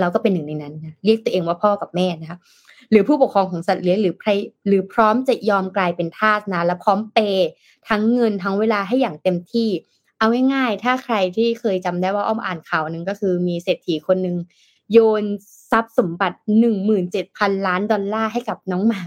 [0.00, 2.38] เราก็เป็นหนึ่งในนั้นนะเรียกตัวเองว่าพ่อกับแม่นะคะ
[2.90, 4.30] หรือผู้ปกครองของสัตว์เลี้ยงหรือใคร
[4.66, 7.48] หรือพร้อมจะยอมกลายเป็นทาสนะและพร้อมเปย์
[7.88, 9.68] ทั้งเงินทั้งเวลาให้อย่างเต็มที่
[10.18, 14.36] เอาง่ายๆถ้าใครที่เคยจำได้ว่าอ้อมอ่านข่าวหนึ่งก็คือมีเศรษฐีคนหนึ่ง
[14.92, 15.24] โยน
[15.72, 19.02] ทรัพย์สมบัติหนึ่งหมื่นเจ็ดพันล้านดอลลาร์ให้กับน้องหมา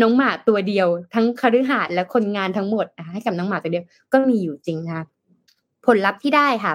[0.00, 5.06] น้องหมาตัวเดียว ทั้งคฤหาสน์และคนงานทั้งหมดให้กับน้องหมาตัวเดียวก็มีอยู่จริงนะ
[5.86, 6.72] ผลลัพธ์ที่ได้ค่ะ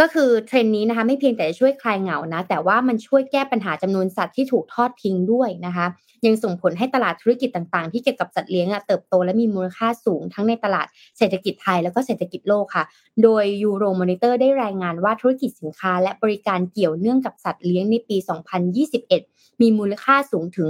[0.00, 5.86] ก็คือเทรนด์นี้นะคะไม่เพียงแต่จะช่วยคลายเหงานะ แต่ว่ามันช่วยแก้ปัญหาจำนวนสัตว์ที่ถูกทอดทิ้งด้วยนะคะ
[6.26, 10.86] ยังส่งผลให้ตลาดธุรกิจต่างๆ ที่เกี่ยวกับสัตว์เลี้ยงเติบโตและมีมูลค่าสูงทั้งในตลาด
[11.18, 12.84] เศรษฐกิจไทยแล้วก็เศรษฐกิจโลกค่ะ
[13.22, 18.16] โดย Euromonitor ได้รายงานว่าธุรกิจสินค้า และบริการเกี่ยวเนื่องกับสัตว์เลี้ยงในปี
[18.78, 20.68] 2021 มีมูลค่าสูงถึง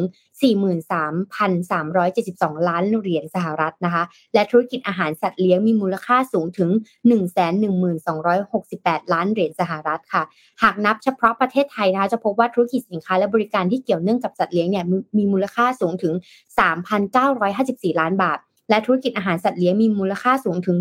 [2.58, 6.70] 43,372 ล้านเหรียญสหรัฐนะคะ และธุรกิจอาหารสัตว์เลี้ยงมีมูลค่าสูงถึง
[7.86, 10.22] 112,68 ล้านเหรียญสหรัฐค่ะ
[10.62, 14.84] หากนับเฉพาะประเทศไทยนะคะจะพบว่าธุรกิจสินค้าและบริการที่เกี่ยวเนื่องกับสัตว์เลี้ยงเนี่ย
[15.16, 16.14] มีมูลค่าสูงถึง
[17.26, 18.38] 3,954 ล้านบาท
[18.70, 20.76] และธุรกิจอาหารสัตว์เลี้ยงมีมูลค่าสูงถึง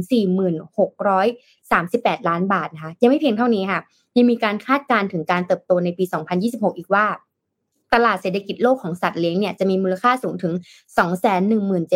[1.52, 3.80] 4638 ล้านบาทนะคะยังไม่เพียงเท่านี้ค่ะ
[4.18, 6.04] ยังมีการคาดการณ์ถึงการเติบโตในปี
[6.42, 7.06] 2026 อีกว่า
[7.94, 10.54] ตลาดเศรษฐกิจโลกของสัตว์เลี้ยงเนี่ยจะมีมูลค่าสูงถึง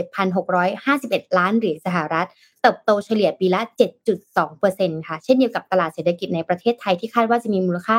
[0.02, 2.28] 217,651 ล้านเหรียญสหรัฐ
[2.62, 3.62] เติบโตเฉลี่ยปีละ
[4.34, 7.98] 7.2%ค่ะ เช่นเดียวกับตลาดเศรษฐกิจในประเทศไทยที่คาดว่าจะมีมูลค่า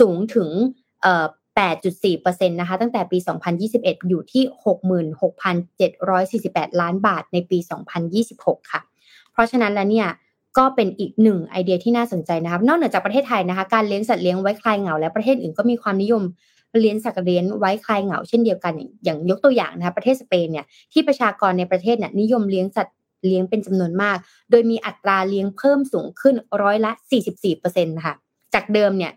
[0.00, 0.48] สูงถึง
[1.02, 1.26] เอ่อ
[1.56, 3.18] 8.4%นะคะตั้งแต่ปี
[3.62, 4.42] 2021 อยู่ที่
[6.00, 7.58] 66,748 ล้านบาทในปี
[8.14, 8.80] 2026 ค่ะ
[9.32, 10.08] เพราะฉะนั้นแล้วเนี่ย
[10.58, 16.22] ก็เป็นอีกหนึ่งไอเดียที่น่าสนใจนะครับ นอกเหนือจากประเทศไทยนะคะ การเลี้ยงสัตว์เลี้ยงไว้คลายเหงาและประเทศอื่นก็มีความนิยม
[16.80, 18.72] เลี้ยงสัตว์เลี้ยงไว้คลายเหงาเช่นเดียวกัน
[19.04, 22.96] อย่างยกตัวอย่างนะคะประเทศสเปนเนี่ยที่ประชากรในประเทศเนี่ยนิยมเลี้ยงสัตว์
[23.26, 24.16] เลี้ยงเป็นจำนวนมาก
[24.50, 26.92] โดยมีอัตราเลี้ยงเพิ่มสูงขึ้นร้อยละ
[27.42, 28.14] 44%นะคะ
[28.54, 29.12] จากเดิมเนี่ย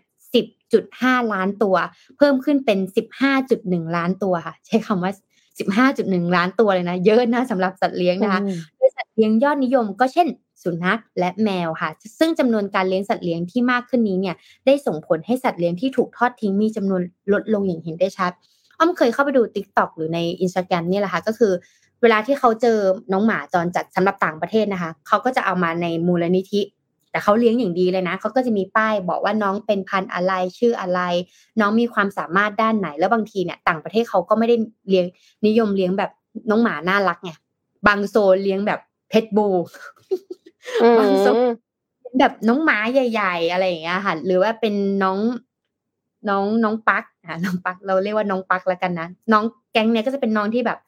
[0.64, 1.76] 10.5 ล้านตัว
[2.16, 2.78] เพิ่มขึ้นเป็น
[3.36, 5.12] 15.1 ล้านตัวค่ะ ใช้คำว่า
[5.88, 8.40] 15.1 ล้านตัวเลยนะ เยอะนะสำหรับสัตว์เลี้ยงนะคะ
[8.76, 10.28] โดยสัตว์เลี้ยงยอดนิยมก็เช่น
[10.62, 14.36] สุนัขและแมวค่ะ ซึ่งจำนวนการเลี้ยงสัตว์เลี้ยงที่มากขึ้นนี้เนี่ย
[14.66, 17.02] ได้ส่งผลให้สัตว์เลี้ยงที่ถูกทอดทิ้งมีจำนวน
[17.32, 18.32] ลดลงอย่างเห็นได้ชัด
[18.78, 21.52] อ้อมเคยเข้าไปดู t ิ k t o k หรือใน Instagram นี่ยแหละค่ะก็คือ
[22.02, 22.78] เวลาที่เขาเจอ
[23.12, 26.60] น้องหมาจรจัดสำหรับต่างประเทศนะคะเขาก็จะเอามาในมูลนิธิ
[27.10, 31.00] แต่เขาเลี้ยงอย่างดีเลยนะ เขาก็จะมีป้ายบอกว่าน้องเป็นพันธุ์อะไรชื่ออะไร
[31.60, 34.56] น้องมีความสามารถด้านไหน แล้วบางทีเนี่ยต่างประเทศเขาก็ไม่ได้
[34.88, 35.06] เลี้ยง
[35.46, 36.10] นิยมเลี้ยงแบบ
[36.50, 37.32] น้องหมาน่ารักไง
[37.86, 39.46] บางโซนเลี้ยงแบบเพชรบู
[40.98, 41.38] บางโซน
[42.18, 45.18] แบบน้องหมาใหญ่ ๆ อะไรอย่างเงี้ยค่ะ หรือว่าเป็นน้อง
[46.28, 50.78] น้องน้องปักอะน้องปักเราเรียกว่าน้องปักแล้วกันนะน้องแก๊งเนี้ยก็จะเป็นน้องที่แบบ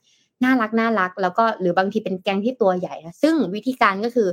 [0.44, 4.28] น่ารักน่ารัก แล้วก็หรือบางทีเป็นแก๊งที่ตัวใหญ่นะซึ่งวิธีการก็คือ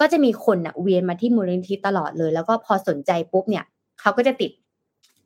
[0.00, 3.64] ก็จะมีคนอะเวียนมาที่มูลนิธิตลอดเลย แล้วก็พอสนใจปุ๊บเนี่ย
[4.00, 4.50] เขาก็จะติด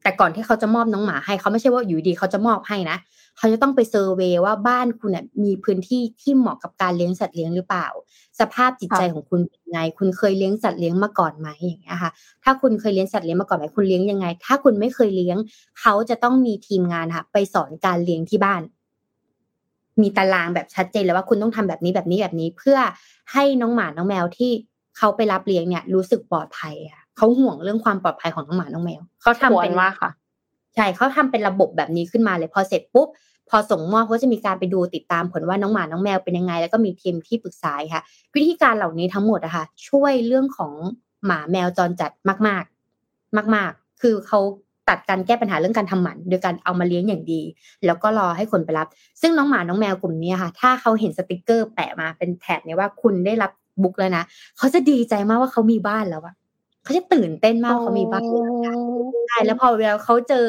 [0.02, 2.98] แต่ก่อนที่เขาจะมอบน้องหมาให้เขาไม่ใช่ว่าอยู่ดีเขาจะมอบให้นะ
[3.36, 7.86] เขาจะต้องไปเซอร์เวยว่าบ้านคุณเนี่ยมีพื้นที่ที่เหมาะกับการเลี้ยงสัตว์เลี้ยงหรือเปล่า
[8.40, 12.10] สภาพจิตใจของคุณเป็นไง คุณเคยเลี้ยงสัตว์เลี้ยงมาก่อนไหมอย่างเงี้ยค่ะ
[12.44, 15.36] ถ้าคุณเคยเลี้ยงสัตว์เลี้ยงมาก่อนไหมคุณเลี้ยงยังไง ถ้าคุณไม่เคยเลี้ยง
[15.80, 18.62] เขาจะต้องมีทีมงานค่ะ ไปสอนการเลี้ยงที่บ้าน
[20.02, 22.78] มีตารางแบบชัดเจนเลยว่าคุณต้องทำแบบนี้แบบนี้แบบนี้ เพื่อ
[23.32, 24.52] ให้น้องหมาน้องแมวที่
[24.96, 30.10] เขาไปรับเลี้ยงเนี่ย รู้สึกปลอดภัยอะ เขาห่วงเรื่องความปลอดภัยของน้องหมาน้องแมวเขาทำเป็นว่าค่ะ
[30.74, 33.08] ใช่เขาทำเป็นระบบแบบนี้ขึ้นมาเลยพอเสร็จปุ๊บ
[33.50, 38.02] พอส่งมอบเขาจะมีการไปดูติดตามผลว่าน้องหมาน้องแมวเป็นยังไง แล้วก็มีทีมที่ปรึกษาค่ะ
[38.34, 40.72] วิธีการเหล่านี้ทั้งหมดอะค่ะช่วยเรื่องของ
[41.26, 42.64] หมาแมวจรจัดมาก
[43.00, 44.40] ๆ มาก ๆ คือเขา
[44.88, 47.42] ตัดการแก้ปัญหาเรื่องการทำหมัน โดยการเอามาเลี้ยงอย่างดี
[47.86, 48.88] แล้วก็รอให้คนไปรับ
[49.20, 53.50] ซึ่งน้องหมาน้องแมวกลุ่มนี้ค่ะ ถ้าเขาเห็นสติกเกอร์แปะมาเป็นแถบเนี่ยว่าคุณได้รับ
[53.82, 54.24] บุ๊กแล้วนะ
[54.58, 56.34] เขาจะดีใจมากว่าเขามีบ้านแล้วอะ
[56.82, 58.24] เขาจะตื่นเต้นมากเขามีบ้าน
[59.28, 60.46] ใช่แล้วพอเวลาเขาเจอ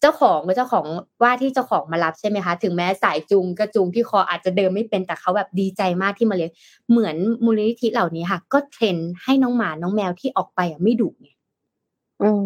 [0.00, 0.86] เจ้าของเจ้าของ
[1.22, 6.52] ว่าที่เจ้าของมารับใช่ไหมคะ ถึงแม้สายจูงกระจูงที่คออาจจะเดินไม่เป็นแต่เขาแบบดีใจมากที่มาเลี้ยง
[6.90, 11.28] เหมือนมูลนิธิเหล่านี้ค่ะ ก็เทรนให้น้องหมาน้องแมวที่ออกไปอะไม่ดุไง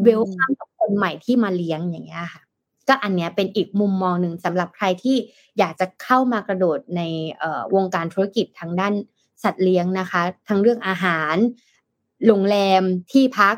[0.04, 2.42] เวลคัมกับคนใหม่ที่มาเลี้ยงอย่างเงี้ยค่ะ
[2.88, 5.16] ก็อันเนี้ยเป็นอีกมุมมองหนึ่งสำหรับใครที่
[5.58, 7.02] อยากจะเข้ามากระโดดใน
[7.74, 8.94] วงการธุรกิจทางด้าน
[9.42, 11.36] สัตว์เลี้ยงนะคะ ทั้งเรื่องอาหาร
[12.26, 13.56] โรงแรมที่พัก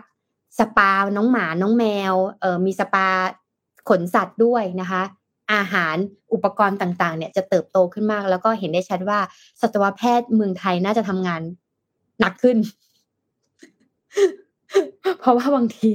[0.59, 3.07] สปา น้องหมา น้องแมว เออมีสปา
[3.89, 5.03] ขนสัตว์ด้วยนะคะ
[5.53, 5.97] อาหาร
[6.33, 9.19] อุปกรณ์ต่างๆ เนี่ยจะเติบโตขึ้นมาก แล้วก็เห็นได้ชัดว่า
[9.61, 11.43] สัตวแพทย์เมืองไทยน่าจะทำงาน
[12.21, 12.57] หนักขึ้น
[15.21, 15.91] เพราะว่าบางที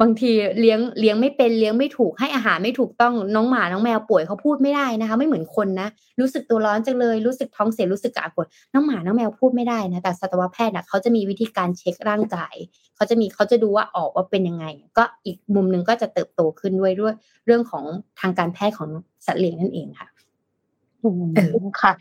[0.00, 5.88] บางทีเลี้ยงเลี้ยงไม่เป็นเลี้ยงไม่ถูกให้อาหารไม่ถูกต้องน้องหมาน้องแมวป่วยเขาพูดไม่ได้นะคะ ไม่เหมือนคนนะ
[6.20, 12.54] รู้สึกตัวร้อนจังเลยรู้สึกท้องเสียรู้สึกกระอักปวดน้องหมาน้องแมวพูดไม่ได้นะแต่สัตวแพทย์นะเขาจะมีวิธีการเช็คร่างกาย
[12.96, 14.66] เขาจะมีเขาจะดูว่าออกว่าเป็นยังไง
[14.98, 17.14] ก็อีกมุมหนึ่งก็จะเติบโตขึ้นด้วยด้วย
[17.46, 17.84] เรื่องของ
[18.20, 18.88] ทางการแพทย์ของ
[19.26, 20.08] สัตว์เลี้ยงนั่นเองค่ะ
[21.02, 21.10] อื
[21.62, 21.92] มค่ะ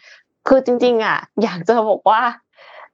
[0.48, 2.22] คือจริง ๆ อะ อยากจะบอกว่า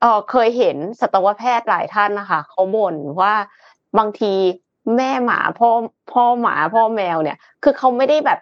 [0.02, 3.34] เออเคยเห็นสัตวแพทย์หลายท่านนะคะเขาบ่นว่า
[3.98, 4.34] บางที
[4.96, 5.70] แม่หมาพ่อ
[6.12, 8.40] พ่อหมาพ่อแมวเนี่ย คือเขาไม่ได้แบบ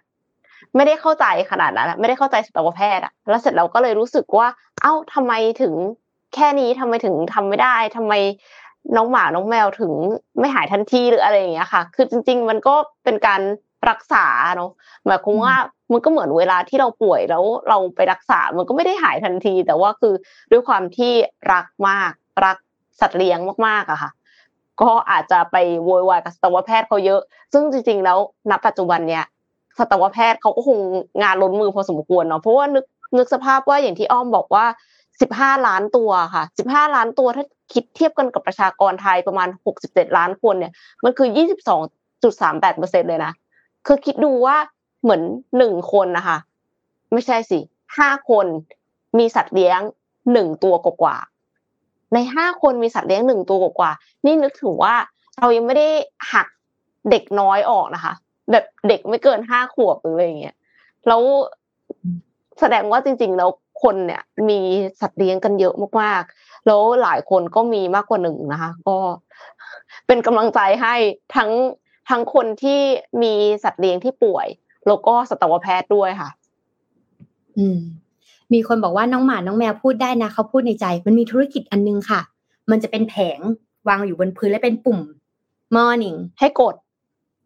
[0.75, 4.47] ไม่ได้เข้าใจขนาดนั้นไม่ได้เข้าใจสัตวแพทย์อะแล้วเสร็จเราก็เลยรู้สึกว่า
[4.81, 5.73] เอ้าทำไมถึง
[6.33, 8.13] แค่นี้ทำไมถึงทำไม่ได้ทำไม
[8.95, 9.91] น้องหมาน้องแมวถึง
[10.39, 13.41] ไม่หายทันทีหรืออะไรอย่างเงี้ยค่ะ คือจริง ๆ มันก็เป็นการ
[13.89, 14.25] รักษา
[14.55, 14.71] เนาะ
[15.05, 15.53] หมายความว่า
[15.91, 20.13] มันก็เหมือนเวลาที่เราป่วยแล้วเราไปรักษา มันก็ไม่ได้หายทันที แต่ว่าคือ
[20.51, 21.11] ด้วยความที่
[21.53, 22.11] รักมาก
[22.45, 22.57] รัก
[22.99, 24.11] สัตว์เลี้ยงมากๆอะค่ะ
[24.81, 27.21] ก็อาจจะไปโวยวายกับสัตวแพทย์เขาเยอะ
[27.53, 28.17] ซึ่งจริง ๆ แล้ว
[28.49, 29.25] ณปัจจุบันเนี้ย
[29.79, 30.79] สัตวแพทย์เขาก็คง
[31.21, 32.85] งานล้นมือพอสมควรเนาะเพราะว่านึก
[33.17, 34.65] นึกสภาพว่าอย่างที่อ้อมบอกว่า
[35.21, 40.73] สิบห้าล้านตัวค่ะสิบห้าล้านตัวถ้าคิดเทียบกันกับประชากรไทยประมาณหกสิบเจ็ดล้านคนเนี่ย
[41.03, 41.81] มันคือยี่สิบสอง
[42.23, 43.31] จุดสามแปดเปอร์เซ็นเลยนะ
[43.87, 44.57] คือคิดดูว่า
[45.03, 45.21] เหมือน
[45.57, 46.37] หนึ่งคนนะคะ
[47.13, 47.59] ไม่ใช่สิ
[47.97, 48.45] ห้าคน
[49.17, 49.79] มีสัตว์เลี้ยง
[50.33, 51.17] หนึ่งตัวกว่า
[52.13, 53.91] ในห้าคนมีสัตว์เลี้ยงหนึ่งตัวกว่า
[54.25, 54.95] นี่นึกถึงว่า
[55.39, 55.89] เรายังไม่ได้
[56.33, 56.47] หัก
[57.11, 58.13] เด็กน้อยออกนะคะ
[58.51, 60.55] แบบเด็กไม่เกินห้าขวบหรืออะไรเงี้ย
[61.07, 61.21] แล้ว
[62.59, 63.49] แสดงว่าจริง ๆ แล้ว
[63.83, 64.59] คนเนี่ย มี
[65.01, 68.97] สัตว์เลี้ยงกันเยอะมากๆ แล้วหลายคนก็มีมากกว่าหนึ่งนะคะ ก็
[70.07, 70.95] เป็นกำลังใจให้
[71.35, 71.51] ทั้ง
[72.09, 72.79] ทั้งคนที่
[73.21, 73.33] มี
[73.63, 74.47] สัตว์เลี้ยงที่ป่วย
[74.87, 76.29] แล้วก็สัตวแพทย์ด้วยค่ะ
[77.57, 77.79] อืม
[78.53, 82.21] มีคนบอกว่าน้องหมาน้องแมวพูดได้นะเขาพูดในใจ มันมีธุรกิจอันนึงค่ะ
[82.71, 83.39] มันจะเป็นแผง
[83.87, 84.99] วางอยู่บนพื้นและเป็นปุ่ม
[85.75, 86.75] morning ให้กด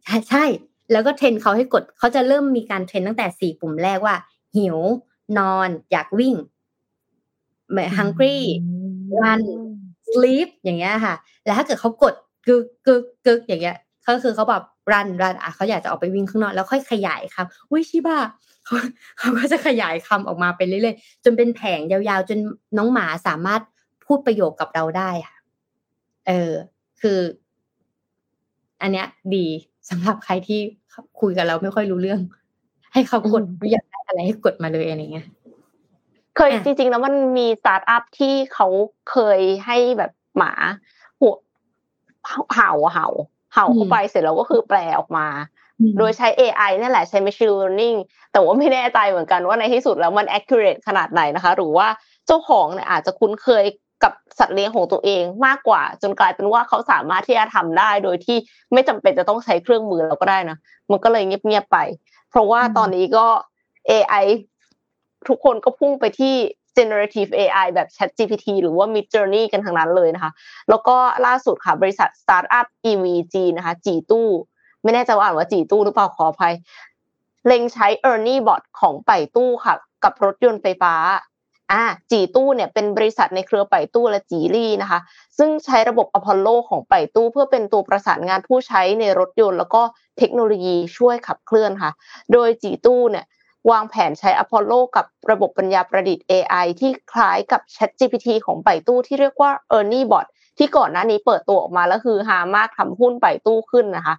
[0.04, 0.44] ใช่ใช่
[0.92, 4.16] แล้วก็เทรนเขาให้กด เขาจะเริ่มมีการเทรนตั้งแต่สี่ปุ่มแรกว่า
[4.58, 4.78] หิว
[5.38, 6.36] นอน อยากวิ่ง
[7.74, 8.38] แบบ hungry
[9.22, 9.42] run
[10.12, 12.14] sleep อย่างเงี้ยค่ะ แล้วถ้าเกิดเขากด
[12.48, 13.78] กึกกึกกึกอย่างเงี้ย
[14.08, 18.18] ก็คือเขาแบบรันรันอะเขาอยากจะออกไปวิ่งข้างนอกแล้วค่อยขยายคำอุ้ยชิบ้า
[18.66, 18.76] เขา
[19.18, 22.40] เขาก็จะขยายคำออกมาไปเรื่อยๆจนเป็นแผงยาวๆ จน
[22.78, 23.62] น้องหมาสามารถ
[24.06, 25.38] พูดประโยคกับเราได้ค่ะ
[26.28, 26.52] เออ
[27.02, 27.20] คือ
[28.82, 29.48] อันเนี้ย ดี
[29.90, 30.60] สำหรับใครที่
[31.20, 32.22] คุยกับเราไม่ค่อยรู้เรื่อง
[32.94, 35.28] ให้เขากดอยากได้อะไรให้กดมาเลยอะไรเงี้ย
[36.36, 38.68] เคยจริงๆแล้วมันมีสตาร์ทอัพที่เขา
[39.12, 40.52] เคยให้แบบหมา
[41.20, 41.36] หัว
[42.54, 43.08] เห่าเห่า
[43.54, 45.28] เห่าเข้าไปเสร็จแล้วก็คือแปลออกมา
[45.98, 47.98] โดยใช้ AI นั่นแหละใช้ machine learning
[48.32, 51.88] แต่ว่าไม่แน่ใจเหมือนกันว่าในที่สุดแล้วมัน accurate ขนาดไหนนะคะ หรือว่า
[52.28, 53.66] เจ้าของเนี่ยอาจจะคุ้นเคย
[54.04, 58.38] กับสัตว์เลี้ยงของตัวเองมากกว่า จนกลายเป็นว่าเขาสามารถที่จะทำได้โดยที่
[58.74, 60.58] ไม่จำเป็นจะต้องใช้เครื่องมือเราก็ได้นะ
[60.92, 61.78] มันก็เลยเงียบๆไป
[62.30, 63.28] เพราะว่าตอนนี้ก็
[63.90, 64.26] AI
[65.28, 66.36] ทุกคนก็พุ่งไปที่
[66.78, 70.32] generative AI แบบ Chat GPT หรือว่า Mid Journey กันทางนั้นเลยนะคะ
[70.70, 74.28] แล้วก็ล่าสุดค่ะบริษัท Startup EVG นะคะจีตู้
[74.84, 76.54] ไม่แน่ใจว่าอ่านว่าจีตู้หรือเปล่าขออภัย
[77.48, 80.94] เล็งใช้ Ernie Bot ของไปตู้ค่ะ กับรถยนต์ไฟฟ้า
[81.72, 85.00] อ่าจีตู้เนี่ยเป็นบริษัทในเครือไปตู้และจีรี่นะคะ
[85.38, 89.82] ซึ่งใช้ระบบอพอลโลของไปตู้เพื่อเป็นตัวประสานงานผู้ใช้ในรถยนต์ แล้วก็
[90.18, 91.92] เทคโนโลยีช่วยขับเคลื่อนค่ะ
[92.34, 93.26] โดยจีตู้เนี่ย
[93.70, 100.26] วางแผนใช้ Apollo กับระบบปัญญาประดิษฐ์ AI ที่คล้ายกับ ChatGPT ของไปตู้ที่เรียกว่า Ernie Bot
[100.58, 104.16] ที่ก่อนหน้านี้เปิดตัวออกมาแล้วคือหามากทำหุ้นไปตู้ขึ้นนะคะ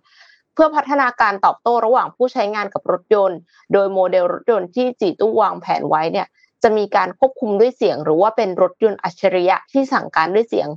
[0.54, 3.38] เพื่อพัฒนาการตอบโต้ระหว่างผู้ใช้งานกับรถยนต์
[3.72, 6.26] โดยโมเดลรถยนต์ที่จีตู้วางแผนไว้เนี่ย
[6.62, 10.68] จะมีการควบคุมด้วยเสียง หรือว่าเป็นรถยนต์อัจฉริยะที่สั่งการด้วยเสียง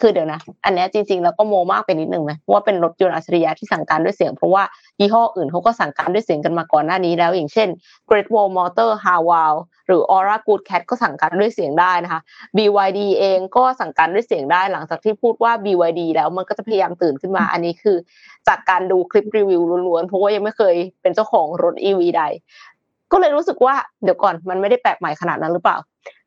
[0.00, 4.62] คือเดี๋ยวนะ อันนี้จริงๆแล้วก็โมมากไปนิดนึงไหมว่าเป็นรถยนต์อัจฉริยะที่สั่งการด้วยเสียง เพราะว่า
[5.00, 7.68] ยี่ห้ออื่นเขาก็สั่งการด้วยเสียงกันมาก่อนหน้านี้แล้ว อย่างเช่น
[8.08, 9.54] Great Wall Motor h a w a l
[9.86, 12.20] หรือ Aura Good Cat ก็สั่งการด้วยเสียงได้นะคะ
[12.56, 17.96] BYD เองก็สั่งการด้วยเสียงได้หลังจากที่พูดว่า BYD แล้วมันก็จะพยายามตื่นขึ้นมา อันนี้คือ
[18.48, 22.22] จากการดูคลิปรีวิวล้วนๆเพราะว่ายังไม่เคยเป็นเจ้าของรถ EV ใด
[23.12, 23.74] ก็เลยรู้สึกว่า
[24.04, 25.76] เดี๋ยวก่อนมันไม่ได้แปลกใหม่ขนาดนั้นหรือเปล่า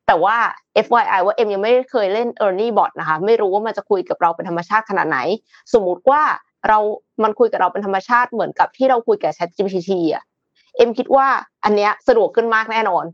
[0.08, 0.36] แต่ว่า
[0.84, 5.18] FYI ว่าเอ็มยังไม่เคยเล่น Ernie Bot นะคะ ไม่รู้ว่ามันจะคุยกับเราเป็นธรรมชาติขนาดไหน
[5.72, 6.22] สมมุติว่า
[6.68, 6.78] เรา
[7.22, 10.24] มันคุยกับเราเป็นธรรมชาติเหมือนกับที่เราคุยกับ Chat GPT อะ
[10.76, 11.26] เอ็มคิดว่า
[11.64, 13.04] อันเนี้ยสะดวกขึ้นมากแน่นอน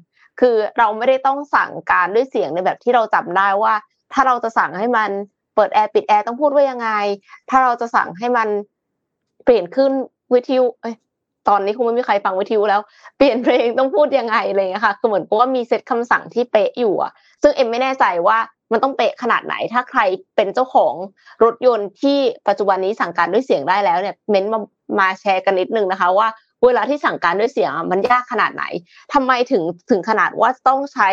[0.41, 3.75] คือเราไม่ได้ต้องสั่งการด้วยเสียงในแบบที่เราจำได้ว่า
[4.13, 5.11] ถ้าเราจะสั่งให้มัน
[5.55, 6.91] เปิดแอร์ปิดแอร์ต้องพูดว่ายังไง
[7.51, 8.49] ถ้าเราจะสั่งให้มัน
[9.45, 9.93] เปลี่ยนคลื่น
[10.35, 10.95] วิทยุเอ้ย
[11.49, 12.81] ตอนนี้คงไม่มีใครฟังวิทยุแล้ว
[13.17, 18.39] เปลี่ยนเพลงต้องพูดยังไงอะไรเงี้ยค่ะคือเหมือนกับว่ามีเซตคำสั่งที่เป๊ะอยู่อะซึ่งเอ็มไม่แน่ใจว่า
[18.73, 20.01] มันต้องเป๊ะขนาดไหน ถ้าใคร
[20.37, 20.95] เป็นเจ้าของ
[21.45, 22.19] รถยนต์ที่
[22.49, 24.61] ปัจจุบันนี้สั่งการด้วยเสียงได้แล้วเนี่ยเม้นมา
[24.99, 26.29] มาแชร์กันนิดนึงนะคะว่า
[26.65, 28.65] เวลาที่สั่งการด้วยเสียงมันยากขนาดไหน
[29.13, 31.11] ทำไมถึงถึงขนาดว่าต้องใช้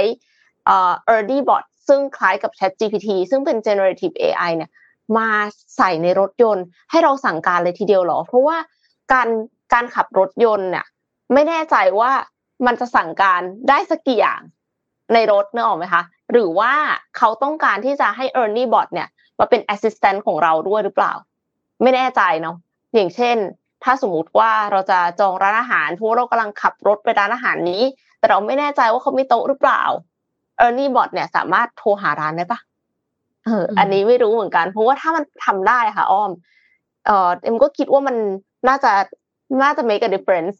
[0.66, 4.72] เอ่อ early bot ซึ่งคล้ายกับ Chat GPT ซึ่งเป็น generative AI เนี่ย
[5.18, 5.30] มา
[5.78, 8.58] ใส่ในรถยนต์ให้เราสั่งการเลยทีเดียวหรอ เพราะว่า
[9.14, 9.28] การ
[9.74, 10.86] การขับรถยนต์เนี่ย
[11.34, 12.12] ไม่แน่ใจว่า
[12.66, 14.42] มันจะสั่งการได้สักกี่อย่าง
[15.14, 16.74] ในรถเนอะออกไหมคะหรือว่า
[17.18, 19.08] เขาต้องการที่จะให้ Ernie Bot เนี่ย
[19.40, 21.14] มาเป็น assistant ของเราด้วยหรือเปล่า
[21.82, 22.56] ไม่แน่ใจเนาะ
[22.94, 23.38] อย่างเช่น
[23.84, 27.82] ถ้าสมมุติว่าเราจะจองร้านอาหารเพราะเรากำลังขับรถไปร้านอาหารนี้
[28.20, 29.82] แต่เราไม่แน่ใจว่าเขามีโต๊ะหรือเปล่า
[30.66, 32.60] Ernie Bot เนี่ยสามารถโทรหาร้านได้ปะ
[33.46, 36.32] เอออันนี้ไม่รู้เหมือนกัน เพราะว่าถ้ามันทำได้ค่ะ อ้อม
[37.06, 38.16] เออเอ็มก็คิดว่ามัน
[38.68, 38.92] น่าจะ
[39.62, 40.58] น่าจะ make a difference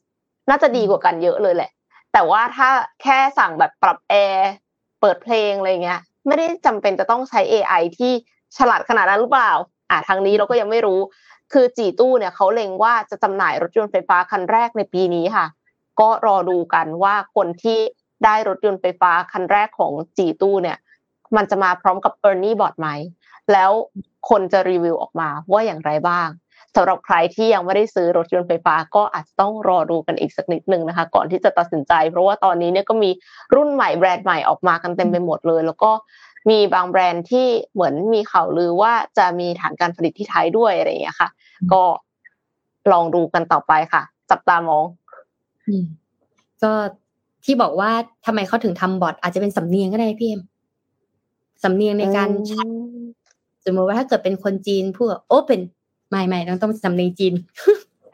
[0.50, 1.70] น่าจะดีกว่ากันเยอะเลยแหละ
[2.14, 2.70] แต่ว่าถ้า
[3.02, 4.52] แค่สั่งแบบปรับแอร์
[5.02, 8.12] เปิดเพลงอะไรเงี้ย ไม่ได้จำเป็นจะต้องใช้ AI ที่
[8.58, 9.52] ฉลาดขนาดนั้นหรือเปล่า
[9.90, 11.00] อ่าทางนี้เราก็ยังไม่รู้
[11.54, 15.46] คือจีตู้เนี่ยเขาเล็งว่าจะจำหน่ายรถยนต์ไฟฟ้าคันแรกในปีนี้ค่ะ
[16.00, 17.80] ก็รอดูกันว่าคนที่
[18.26, 20.78] ได้รถยนต์ไฟฟ้าคันแรกของจีตู้เนี่ย
[21.36, 22.90] มันจะมาพร้อมกับ e r n i e Bot ไหม
[23.52, 23.72] แล้ว
[24.30, 26.28] คนจะรีวิวออกมาว่าอย่างไรบ้าง
[26.76, 33.10] สำหรับใครที่ยังไม่ได้ซื้อรถยนต์ไฟฟ้าก็อาจจะต้องรอดูกันอีกสักนิดนึงนะคะ ก่อนที่จะตัดสินใจ เพราะว่าตอนนี้เนี่ยก็มี
[33.56, 35.92] รุ่นใหม่แบรนด์ใหม่ออกมากันเต็มไปหมดเลย แล้วก็
[36.50, 41.30] มีบางแบรนด์ที่เหมือนมีข่าวลือว่าจะมีฐานการผลิตที่ไทยด้วยอะไรอย่างเงี้ยค่ะ
[41.74, 41.84] ก็
[42.92, 44.86] ลองดูกันต่อไปค่ะ จับตามอง
[46.64, 46.72] ก็
[47.46, 47.92] ที่บอกว่า
[48.26, 50.42] ทำไมเขาถึงทำบอทอาจจะเป็นสำเนียงก็ได้พี่เอ็ม
[51.64, 52.30] สำเนียงในการ
[53.66, 55.62] สมมติว่าถ้าเกิดเป็นคนจีนพูดโอเปน
[56.12, 57.34] ไม่ไม่ต้องต้องสำเนียงจีน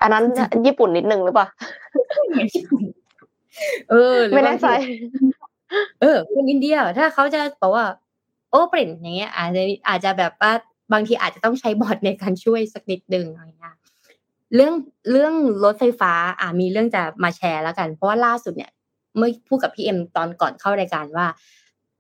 [0.02, 0.24] อันนั้น
[0.66, 1.48] ญี่ปุ่นนิดนึงหรือเปล่า
[3.90, 4.68] เออไม่แน่ใจ
[6.02, 7.86] เออคนอินเดียถ้าเขาจะบอกว่า
[8.52, 10.52] โอเปนอย่างเงี้ย อาจจะอาจจะแบบว่า
[10.94, 13.76] บางทีอาจจะต้องใช้บอทในการช่วยสักนิดนึงอะไรเงี้ย
[14.56, 14.74] เรื่อง
[15.12, 15.34] เรื่อง
[15.64, 18.72] รถไฟฟ้า อ่ามีเรื่องจะมาแชร์แล้วกัน เพราะว่าล่าสุดเนี่ย
[19.18, 21.28] เมื่อพูดกับพี่เอ็มตอนก่อนเข้ารายการว่า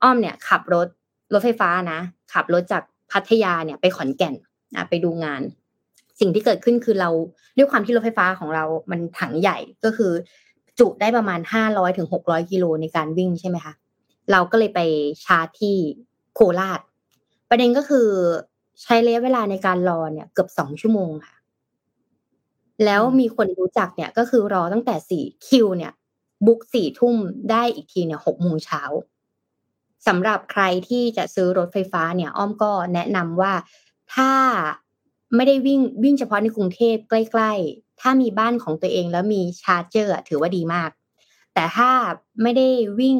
[0.02, 0.88] อ้อมเนี่ย ขับรถ
[1.34, 2.00] รถไฟฟ้านะ
[2.34, 4.36] ขับรถจากพัทยาเนี่ยไปขอนแก่น
[4.76, 5.41] อะไปดูงาน
[6.20, 7.09] สิ่งที่เกิดขึ้นคือเรา
[7.57, 10.11] ด้วยความที่รถไฟฟ้าของเรามันถังใหญ่ก็คือ
[10.80, 13.74] จุได้ประมาณห้าร้อยถึงหกร้อยกิโลในการวิ่งใช่ไหมคะ
[14.32, 14.80] เราก็เลยไป
[15.26, 15.76] ชาร์จที่
[16.36, 16.80] โคราช
[17.49, 18.07] ประเด็นก็คือ
[18.82, 21.36] ใช้ระยะเวลาในการรอเนี่ยเกือบสองชั่วโมงค่ะ
[22.86, 25.93] แล้วมีคนรู้จักเนี่ยก็คือรอตั้งแต่สี่คิวเนี่ย
[26.45, 27.15] บุ๊กสี่ทุ่ม
[27.51, 28.82] ได้อีกทีเนี่ยหกโมงเช้า
[30.07, 33.53] สำหรับใครที่จะซื้อรถไฟฟ้าเนี่ย อ้อมก็แนะนำว่า
[34.13, 34.32] ถ้า
[35.36, 40.89] ไม่ได้วิ่งวิ่งเฉพาะในกรุงเทพใกล้ๆ ถ้ามีบ้านของตัวเองแล้วมีชาร์จเจอร์ถือว่าดีมาก
[41.53, 41.89] แต่ถ้า
[42.41, 42.67] ไม่ได้
[42.99, 43.17] วิ่ง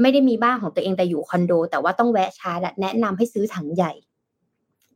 [0.00, 3.92] ไม่ได้มีบ้านของตัวเองแต่อยู่คอนโด แต่ว่าต้องแวะชาร์จแนะนำให้ซื้อถังใหญ่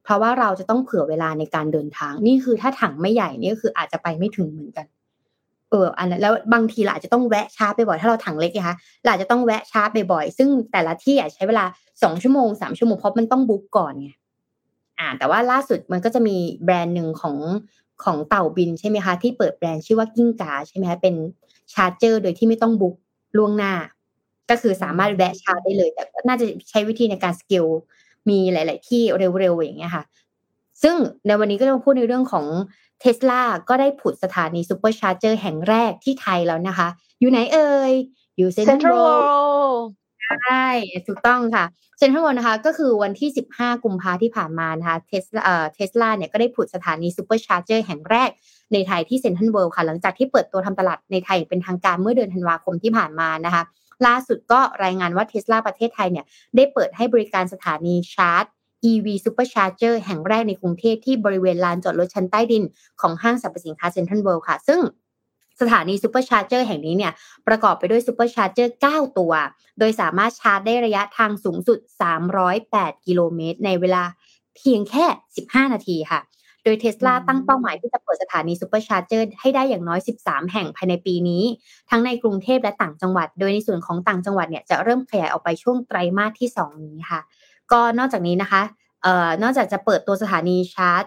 [0.05, 4.87] เพราะว่าเราจะต้องเผื่อเวลาในการเดินทาง นี่คือถ้าถังไม่ใหญ่นี่ก็คืออาจจะไปไม่ถึงเหมือนกัน
[5.71, 11.65] เออ อันนั้นแล้วบางทีเราอาจจะต้องแวะชาร์จไปบ่อยถ้าเราถังเล็กนะคะเราอาจจะต้องแวะชาร์จไปบ่อยซึ่งแต่ละที่อาจใช้เวลา
[12.03, 14.11] สองชั่วโมงสามชั่วโมงเพราะมันต้อง book ก่อนไง
[14.99, 17.37] อ่าแต่ว่าล่าสุดมันก็จะมีแบรนด์หนึ่งของ
[18.05, 21.15] ของเต่าบินใช่ไหมคะ ที่เปิดแบรนด์ชื่อว่า GINKA ใช่ไหมคะเป็น
[21.73, 22.95] charger โดยที่ไม่ต้อง book
[23.37, 23.75] ล่วงหน้า
[24.51, 27.67] ก็คือสามารถแวะชาร์จได้เลย แต่น่าจะใช้วิธีในการสกิล
[28.29, 29.03] มีหลาย ๆ ที่
[29.41, 30.05] เร็ว ๆ อย่างเงี้ยค่ะ
[30.83, 30.95] ซึ่ง
[31.27, 32.47] ในวันนี้ก็ต้องพูดในเรื่องของ
[33.01, 36.89] เทสลาก็ได้ผุดสถานี Supercharger แห่งแรกที่ไทยแล้วนะคะ
[37.21, 37.93] อยู่ไหนเอ่ย
[38.37, 39.48] อยู่เซ็นทรัล
[40.29, 40.67] ใช่
[41.09, 41.65] ถูกต้องค่ะ
[41.99, 48.31] เซ็นทรัลเวิลด์นะคะก็คือวันที่ 15 กุมภาที่ผ่านมานะคะเทสลาเอ่อเทสลาเนี่ยก็ได้ผุดสถานี Supercharger แห่งแรก
[48.73, 53.63] ในไทยที่เซ็นทรัลเวิลด์ค่ะ หลังจากที่เปิดตัวทำตลาดในไทยเป็นทางการเมื่อเดือนธันวาคมที่ผ่านมานะคะ
[54.07, 56.25] ล่าสุดก็รายงานว่าเทสลาประเทศไทยเนี่ย
[56.57, 58.45] ได้เปิดให้บริการสถานีชาร์จ
[58.91, 62.63] EV Supercharger แห่งแรกในกรุงเทพที่บริเวณลานจอดรถชั้นใต้ดิน
[63.01, 64.81] ของห้างสรรพสินค้าเซ็นทรัลเวิลด์ค่ะ ซึ่ง
[65.61, 67.13] สถานี Supercharger แห่งนี้เนี่ย
[67.49, 69.33] ประกอบไปด้วย Supercharger 9ตัว
[69.79, 71.79] โดยสามารถชาร์จได้ระยะทางสูงสุด
[72.43, 74.05] 308 กิโลเมตร ในเวลา
[74.57, 75.05] เพียงแค่
[75.39, 76.21] 15 นาทีค่ะ
[76.65, 81.43] โดยเทสลาตั้งเป้าหมายที่จะเปิดสถานี Supercharger ให้ได้อย่างน้อย 13 แห่งภายในปีนี้
[81.91, 87.21] ทั้งในกรุงเทพและต่างจังหวัด โดยในส่วนของต่างจังหวัดเนี่ยจะเริ่มขยายออกไปช่วงไตรมาสที่ 2 นี้ค่ะ
[87.73, 88.63] ก็นอกจากนี้นะคะ
[89.03, 91.05] เอ่อนอกจากจะเปิดตัวสถานีชาร์จ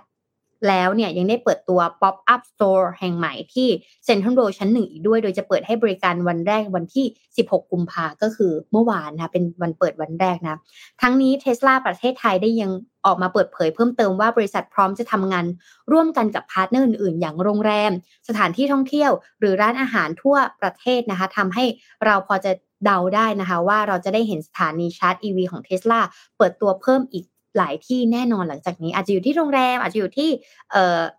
[0.67, 3.67] แล้วเนี่ยยังได้เปิดตัว Pop Up Store แห่งใหม่ที่
[4.05, 7.05] เซ็นทรัลเวิลด์ชั้นหนึ่งอีกด้วย โดยจะเปิดให้บริการวันแรกวันที่
[7.37, 10.59] 16 กุมภาก็คือเมื่อวานนะเป็นวันเปิดวันแรกนะ
[11.01, 12.71] ทั้งนี้เทสลาประเทศไทยได้ยัง
[13.05, 15.45] ออกมาเปิดเผยเพิ่มเติมว่าบริษัทพร้อมจะทำงาน
[15.91, 17.91] ร่วมกันกับ partner อื่นๆ อย่างโรงแรม
[18.27, 21.65] สถานที่ท่องเที่ยว หรือร้านอาหารทั่วประเทศนะคะทำให้
[22.05, 22.51] เราพอจะ
[22.85, 25.99] เดาได้นะคะว่าเราจะได้เห็นสถานีชาร์จ EV ของเท s l a
[26.37, 27.25] เปิดตัวเพิ่มอีก
[27.57, 30.29] หลายที่แน่นอนหลังจากนี้ อาจจะอยู่ที่โรงแรม อาจจะอยู่ที่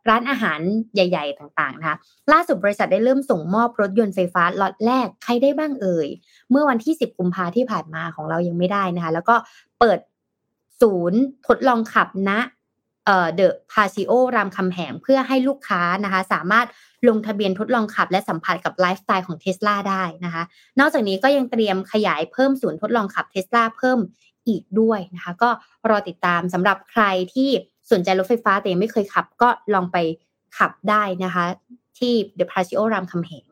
[0.08, 0.60] ร้านอาหาร
[0.94, 1.96] ใหญ่ ๆ ต่างๆนะคะ
[2.32, 6.08] ล่าสุดบริษัทได้เริ่มส่งมอบรถยนต์ไฟฟ้าล็อตแรกใครได้บ้างเอ่ย
[6.50, 9.36] เมื่อวันที่ 10 กุมภาที่ผ่านมาของเรายังไม่ได้นะคะ แล้วก็
[9.78, 9.98] เปิด
[10.80, 12.30] ศูนย์ทดลองขับณ
[13.06, 16.66] เอ่อเดอะพาซิโอรามคำแหงเพื่อให้ลูกค้านะคะ สามารถ
[17.08, 20.42] ลงทะเบียนทดลองขับ และสัมผัสกับไลฟ์สไตล์ของเทสลาได้นะคะ
[20.78, 23.98] นอกจากนี้ก็ยังเตรียมขยายเพิ่มศูนย์ทดลองขับเทสลาเพิ่ม
[24.48, 25.50] อีกด้วยนะคะ ก็
[25.90, 27.50] รอติดตามสำหรับใครที่
[27.92, 29.96] สนใจรถไฟฟ้าแต่ยังไม่เคยขับ ก็ลองไป
[30.58, 31.44] ขับได้นะคะ
[31.98, 33.46] ที่เดอะพาซิโอรามคำแหง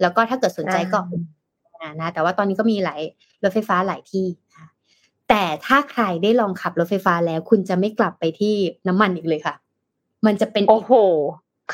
[0.00, 1.00] แล้วก็ถ้าเกิดสนใจก็
[2.00, 3.00] นะแต่ว่าตอนนี้ก็มีหลาย
[3.42, 4.26] รถไฟฟ้าหลายที่
[5.28, 8.54] แต่ถ้าใครได้ลองขับรถไฟฟ้าแล้ว คุณจะไม่กลับไปที่
[8.88, 9.54] น้ำมันอีกเลยค่ะ
[10.26, 10.92] มันจะเป็นโอ้โห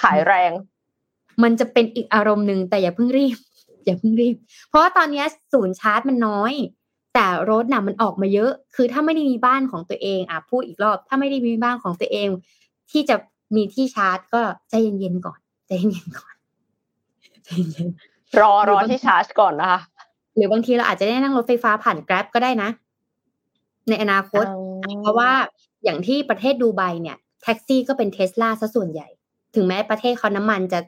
[0.01, 0.53] ขายแรง
[1.43, 3.37] มันจะเป็นอีกอารมณ์หนึ่งแต่อย่าเพิ่งรีบ
[3.85, 4.37] อย่าเพิ่งรีบ
[4.69, 6.53] เพราะว่าตอนนี้ศูนย์ชาร์จมันน้อย
[7.15, 12.29] แต่รถน่ะมันออกมาเยอะ คือถ้าไม่ได้มีบ้านของตัวเองอะพูดอีกรอบ ถ้าไม่ได้มีบ้านของตัวเอง
[12.91, 13.17] ที่จะ
[13.57, 14.41] มีที่ชาร์จ ก็
[14.71, 16.35] ใจเย็นๆก่อนใจเย็นๆก่อน
[17.45, 17.87] ใจเย็น
[18.41, 19.81] รอรอที่ชาร์จก่อนนะคะ
[20.35, 22.71] หรือบางทีเราอาจจะได้นั่งรถไฟฟ้าผ่านแกร็บก็ได้นะ
[23.89, 24.45] ในอนาคต
[25.03, 25.31] เพราะว่า
[25.85, 29.09] อย่างที่ประเทศดูไบเนี่ย แท็กซี่ก็เป็นเทสลาซะส่วนใหญ่
[29.55, 30.81] ถึงแม้ประเทศเขาน้ำมันจะ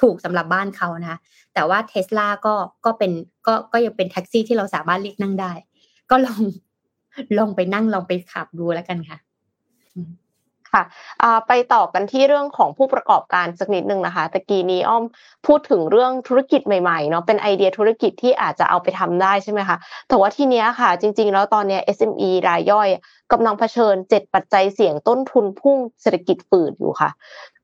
[0.00, 1.18] ถูกสำหรับบ้านเขานะ
[1.54, 3.12] แต่ว่าเทสลาก็ก็เป็น
[3.46, 5.52] ก็ก็ยังเป็นแท็กซี่ที่เราสามารถเรียกนั่งได้
[6.10, 6.42] ก็ลอง
[7.38, 9.18] ลองไปนั่งลองไปขับดูแล้วกันค่ะ
[10.74, 10.84] ค่ะ
[11.48, 15.04] ไปต่อกันที่เรื่องของผู้ประกอบการสักนิดนึงนะคะตะกี้นี้อ้อม
[15.46, 19.76] พูดถึงเรื่องธุรกิจใหม่ๆเนาะเป็นไอเดียธุรกิจที่อาจจะเอาไปทำได้ใช่ไหมคะ
[20.08, 22.88] แต่ว่าที่นี้ยค่ะ จริง ๆ แล้วตอนเนี้ย SME รายย่อย
[23.32, 27.10] กำลังเผชิญเจ็ดปัจจัยเสี่ยงต้นทุนพุ่งเศรษฐกิจฝืดอยู่ค่ะ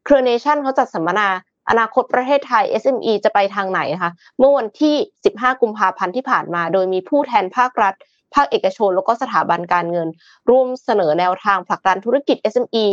[0.04, 1.28] เครือเนชั่นเขาจัดสัมมนา
[1.68, 4.96] อนาคตประเทศไทย SME จะไปทางไหนนะคะเมื่อวันที่
[5.28, 7.94] 15 กุมภาพันธ์ที่ผ่านมา โดยมีผู้แทนภาครัฐ
[8.34, 10.08] ภาคเอกชน แล้วก็สถาบันการเงิน
[10.50, 12.86] ร่วมเสนอแนวทางผลักดันธุรกิจ SME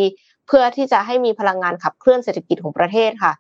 [0.48, 3.34] เพื่อที่จะให้มีพลังงานขับเคลื่อนเศรษฐกิจของประเทศค่ะ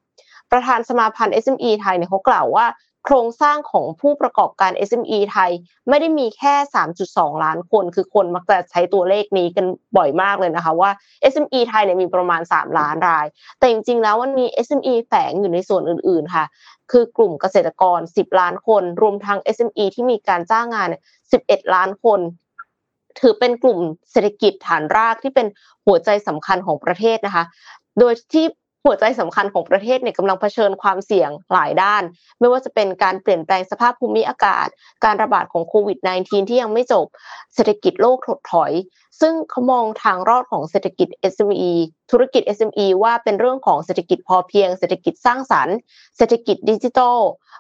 [0.51, 2.65] ประธานสมาพันธ์ SME ไทยเนี่ยเขากล่าวว่า
[3.05, 5.51] โครงสร้างของผู้ประกอบการ SME ไทย
[5.89, 6.55] ไม่ได้มีแค่
[6.99, 9.65] 3.2 ล้านคน คือคนมักจะใช้ตัวเลขนี้กัน
[9.97, 10.91] บ่อยมากเลยนะคะว่า
[11.33, 13.25] SME ไทยเนี่ยมีประมาณ 3 ล้านราย
[13.59, 16.45] แต่จริงๆแล้วมันมี SME แฝงอยู่ในส่วนอื่นๆค่ะ
[16.91, 20.89] คือกลุ่มเกษตรกร 10 ล้านคน รวมทั้ง SME ที่มีการจ้างงาน
[21.31, 22.19] 11 ล้านคน
[23.19, 23.79] ถือเป็นกลุ่ม
[24.11, 25.47] เศรษฐกิจฐานรากที่เป็น
[25.85, 27.43] หัวใจสำคัญของประเทศนะคะ
[27.99, 28.45] โดยที่
[28.85, 32.03] หัวใจสำคัญของประเทศเนี่ยกำลังเผชิญความเสี่ยงหลายด้าน
[32.39, 34.67] ไม่ว่าจะเป็นการเปลี่ยนแปลงสภาพภูมิอากาศ
[35.05, 37.05] การระบาดของโควิด -19 ที่ยังไม่จบ
[37.55, 38.71] เศรษฐกิจโลกถดถอย
[39.21, 41.71] ซึ่งเขามองทางรอดของเศรษฐกิจ SME
[42.11, 45.77] ธุรกิจ SME ว่าเป็นเรื่องของเศรษฐกิจพอเพียง เศรษฐกิจสร้างสรรค์
[46.17, 47.17] เศรษฐกิจดิจิทัล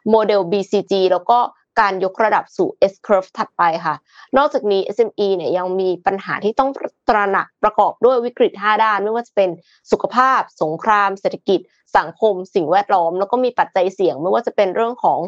[0.09, 1.39] โมเดล BCG แล้วก็
[1.79, 3.95] การยกระดับสู่ S curve ถัดไปค่ะ
[4.37, 6.69] นอกจากนี้ SME เนี่ยยังมีปัญหาที่ต้อง
[7.09, 9.49] ตระหนักประกอบด้วยวิกฤต 5 ด้าน ไม่ว่าจะเป็น
[9.91, 11.59] สุขภาพ สงคราม เศรษฐกิจ
[11.97, 15.19] สังคม สิ่งแวดล้อม แล้วก็มีปัจจัยเสี่ยง ไม่ว่าจะเป็นเรื่องของ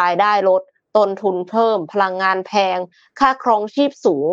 [0.00, 0.62] รายได้ลด
[0.96, 2.78] ต้นทุนเพิ่ม พลังงานแพง
[3.18, 4.30] ค่าครองชีพสูง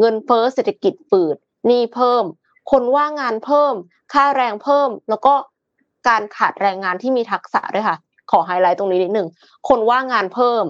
[0.00, 1.36] เงินเฟ้อเศรษฐกิจฝืด
[1.66, 2.24] หนี้เพิ่ม
[2.70, 3.74] คนว่างงานเพิ่ม
[4.12, 5.34] ค่าแรงเพิ่ม แล้วก็
[6.08, 7.96] การขาดแรงงานที่มีทักษะด้วยค่ะ
[8.30, 9.28] ขอไฮไลท์ตรงนี้นิดหนึ่ง
[9.68, 10.64] คนว่างงานเพิ่ม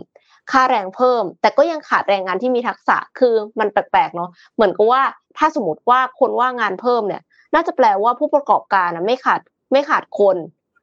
[0.52, 5.02] ค่าแรงเพิ่ม แต่ก็ยังขาดแรงงานที่มีทักษะคือมันแปลกๆเนาะเหมือนกับว่า
[5.38, 7.22] ถ้าสมมติว่าคนว่างงานเพิ่มเนี่ย
[7.54, 9.40] น่าจะแปลว่าผู้ประกอบการนะไม่ขาด
[9.72, 10.36] ไม่ขาดคน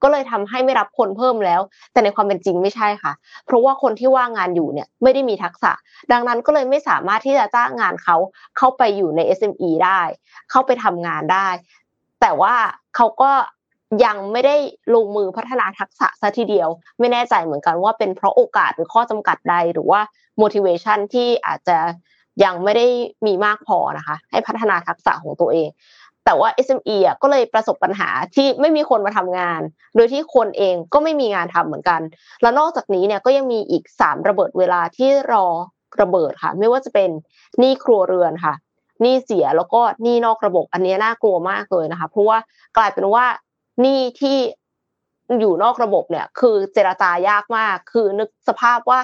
[0.03, 1.61] ก็เลยทำให้ไม่รับคนเพิ่มแล้ว
[1.91, 3.14] แต่ในความเป็นจริงไม่ใช่ค่ะ
[3.45, 5.72] เพราะว่าคนที่ว่างงานอยู่เนี่ยไม่ได้มีทักษะ
[6.11, 8.16] ดังนั้นก็เลยไม่สามารถที่จะจ้างงานเขา
[8.57, 10.01] เข้าไปอยู่ใน SME ได้
[10.51, 11.47] เข้าไปทำงานได้
[12.22, 12.55] แต่ว่า
[12.95, 13.32] เขาก็
[14.05, 14.55] ยังไม่ได้
[14.95, 16.69] ลงมือพัฒนาทักษะซะทีเดียว
[16.99, 20.01] ไม่แน่ใจเหมือนกันว่าเป็นเพราะโอกาสหรือข้อจำกัดใด หรือว่า
[20.41, 21.77] motivation ที่อาจจะ
[22.43, 22.87] ยังไม่ได้
[23.25, 25.69] มีมากพอนะคะ ให้พัฒนาทักษะของตัวเอง
[26.25, 29.61] แต่ว่า SME อะก็เลยประสบปัญหาที่ไม่มีคนมาทำงาน
[29.95, 32.01] โดยที่คนเองก็ไม่มีงานทำเหมือนกัน
[32.41, 35.45] แล้วนอกจากนี้เนี่ยก็ยังมีอีกสามระเบิดเวลาที่รอ
[36.01, 37.09] ระเบิดค่ะ ไม่ว่าจะเป็น
[37.59, 38.53] หนี้ครัวเรือนค่ะ
[39.01, 42.37] หนี้เสียแล้วก็หนี้นอกระบบอันนี้น่ากลัวมากเลยนะคะ เพราะว่า
[42.77, 43.25] กลายเป็นว่า
[43.82, 44.38] หนี้ที่
[45.39, 48.99] อยู่นอกระบบเนี่ย คือเจรจายากมาก คือนึกสภาพว่า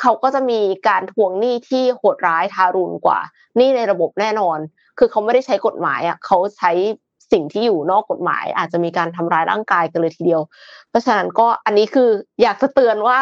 [0.00, 3.18] เขาก็จะมีการทวงหนี้ที่โหดร้ายทารุณกว่า
[3.56, 4.58] หนี้ในระบบแน่นอน
[4.98, 6.72] คือเขาไม่ได้ใช้กฎหมายอะเขาใช้
[7.32, 10.42] สิ่งที่อยู่นอกกฎหมาย อาจจะมีการทำร้ายร่างกายกันเลยทีเดียว
[10.88, 12.10] เพราะฉะนั้นก็อันนี้คือ
[12.42, 13.18] อยากจะเตือนว่า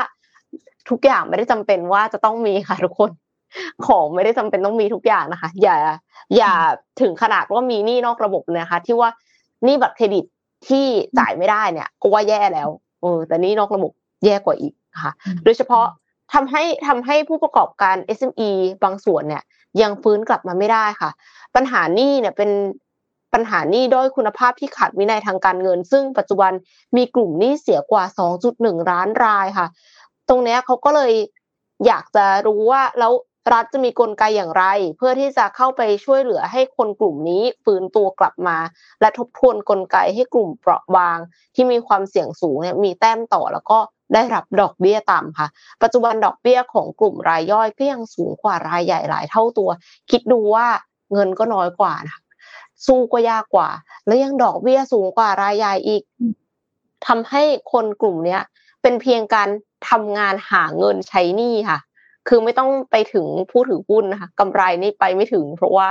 [0.90, 3.10] ทุกอย่างไม่ได้จำเป็นว่าจะต้องมีค่ะทุกคน
[3.86, 5.76] ของไม่ได้จำเป็นต้องมีทุกอย่างนะคะ อย่า
[6.36, 6.52] อย่า
[7.00, 9.10] ถึงขนาดว่ามีหนี้นอกระบบเลยนะคะ ที่ว่า
[9.66, 10.24] นี่บัตรเครดิต
[10.66, 10.86] ที่
[11.18, 12.68] จ่ายไม่ได้เนี่ยก็ว่าแย่แล้ว
[13.00, 13.92] เออแต่นี่นอกระบบ
[14.24, 15.12] แย่กว่าอีกค่ะ
[15.44, 15.86] โดยเฉพาะ
[16.32, 18.50] ทำให้ทำให้ผู้ประกอบการ SME
[18.84, 19.42] บางส่วนเนี่ย
[19.82, 21.10] ยังฟื้นกลับมาไม่ได้ค่ะ
[21.54, 22.50] ปัญหานี้เนี่ยเป็น
[23.34, 26.52] ปัญหานี้ด้อยคุณภาพที่ขาดวินัยทางการเงิน ซึ่งปัจจุบัน
[26.96, 28.04] มีกลุ่มหนี้เสียกว่า
[28.46, 29.66] 2.1ล้านรายค่ะ
[30.28, 31.12] ตรงนี้เขาก็เลย
[31.86, 33.12] อยากจะรู้ว่าแล้ว
[33.52, 34.64] รัฐจะมีกลไกอย่างไร
[34.96, 38.58] เพื่อที่จะเข้าไปช่วยเหลือให้คนกลุ่มนี้ฟื้นตัวกลับมา
[39.00, 41.18] และทบทวนกลไกให้กลุ่มเปราะบาง
[41.54, 43.78] ที่มีความเสี่ยงสูงเนี่ยมีแต้มต่อแล้วก็
[44.14, 45.48] ได้รับดอกเบี้ยต่ำค่ะ
[45.82, 49.70] ปัจจุบันดอกเบี้ยของกลุ่มรายย่อยก็ยังสูงกว่ารายใหญ่หลายเท่าตัว
[50.10, 50.66] คิดดูว่า
[51.12, 52.18] เงินก็น้อยกว่านะ
[52.86, 53.68] สู้ก็ยากกว่า
[54.06, 56.02] แล้วยังดอกเบี้ยสูงกว่ารายใหญ่อีก
[57.06, 57.42] ทำให้
[57.72, 58.42] คนกลุ่มเนี้ย
[58.82, 59.48] เป็นเพียงการ
[59.88, 61.78] ทำงานหาเงินใช้หนี้ค่ะ
[62.28, 65.88] คือไม่ต้องไปถึงผู้ถือหุ้นนะคะกำไรนี่ไปไม่ถึง เพราะว่า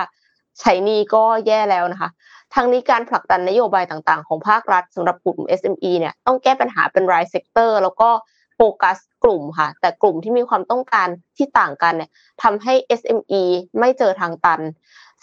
[0.60, 2.10] ใช้หนี้ก็แย่แล้วนะคะ
[2.56, 8.10] ทั้งนี้การผลักดันนโยบายต่างๆ ของภาครัฐสำหรับกลุ่ม SME เนี่ยต้องแก้ปัญหาเป็นราย sector แล้วก็
[8.56, 11.08] โฟกัสกลุ่มค่ะ แต่กลุ่มที่มีความต้องการ
[11.38, 12.10] ที่ต่างกันเนี่ย
[12.44, 13.44] ทำให้ SME
[13.80, 14.62] ไม่เจอทางตัน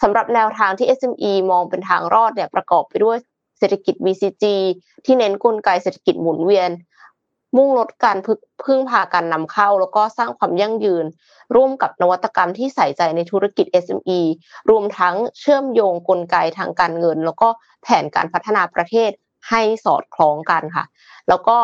[0.01, 3.17] สำหรับแนวทางที่ SME มองเป็นทางรอดเนี่ยประกอบไปด้วย
[3.59, 4.43] เศรษฐกิจ BCG
[5.05, 6.69] ที่เน้นกลไกเศรษฐกิจหมุนเวียน
[7.55, 8.17] มุ่งลดการ
[8.63, 11.05] พึ่งพาการนำเข้า แล้วก็สร้างความยั่งยืน
[11.55, 14.19] ร่วมกับนวัตกรรมที่ใส่ใจในธุรกิจ SME
[14.69, 17.47] รวมทั้งเชื่อมโยงกลไกทางการเงิน แล้วก็
[17.83, 19.11] แผนการพัฒนาประเทศ
[19.49, 20.85] ให้สอดคล้องกันค่ะ
[21.29, 21.57] แล้วก็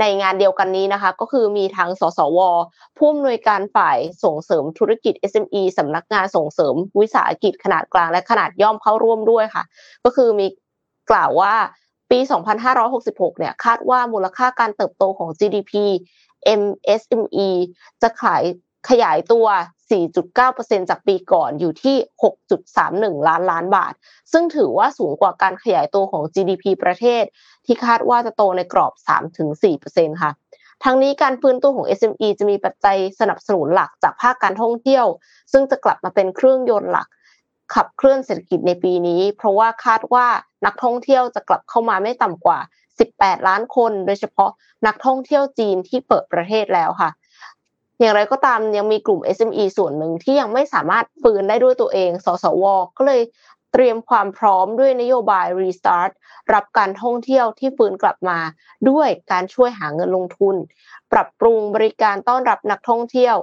[0.00, 2.38] ในงานเดียวกันนี้นะคะ ก็คือมีทั้งสสว
[2.96, 9.64] ผู้อำนวยการฝ่ายส่งเสริมธุรกิจ SME สำนักงานส่งเสริมวิสาหกิจขนาดกลางและขนาดย่อมเข้าร่วมด้วยค่ะ
[10.04, 10.46] ก็คือมี
[11.10, 11.54] กล่าวว่า
[12.10, 12.18] ปี
[12.78, 15.72] 2566 เนี่ยคาดว่ามูลค่าการเติบโตของ GDP
[16.60, 17.48] MSME
[18.02, 18.42] จะขาย
[18.88, 19.46] ขยายตัว
[20.02, 21.96] 4.9%จากปีก่อนอยู่ที่
[22.62, 23.92] 6.31 ล้านล้านบาท
[24.32, 27.24] ซึ่งถือว่าสูงกว่าการขยายตัวของ GDP ประเทศ
[27.66, 28.92] ที่คาดว่าจะโตในกรอบ
[29.58, 30.32] 3-4%ค่ะ
[30.84, 35.06] ทั้งนี้การฟื้นตัวของ SME จะมีปัจจัยสนับสนุนหลักจากภาคการท่องเที่ยว
[35.52, 37.08] ซึ่งจะกลับมาเป็นเครื่องยนต์หลัก
[37.74, 40.26] ขับเคลื่อนเศรษฐกิจในปีนี้ เพราะว่าคาดว่า
[40.64, 42.58] นักท่องเที่ยวจะกลับเข้ามาไม่ต่ำกว่า
[43.02, 44.50] 18 ล้านคน โดยเฉพาะ
[44.86, 47.10] นักท่องเที่ยวจีนที่เปิดประเทศแล้วค่ะ
[48.00, 52.64] อย่างไรก็ตามยังมีกลุ่ม SME ส่วนหนึ่งที่ยังไม่สามารถฟื้นได้ด้วยตัวเอง สสว
[52.96, 53.22] ก็เลย
[53.72, 56.10] เตรียมความพร้อมด้วยนโยบาย Restart
[56.54, 58.38] รับการท่องเที่ยวที่ฟื้นกลับมา
[58.90, 60.56] ด้วยการช่วยหาเงินลงทุน
[61.12, 63.36] ปรับปรุงบริการต้อนรับนักท่องเที่ยว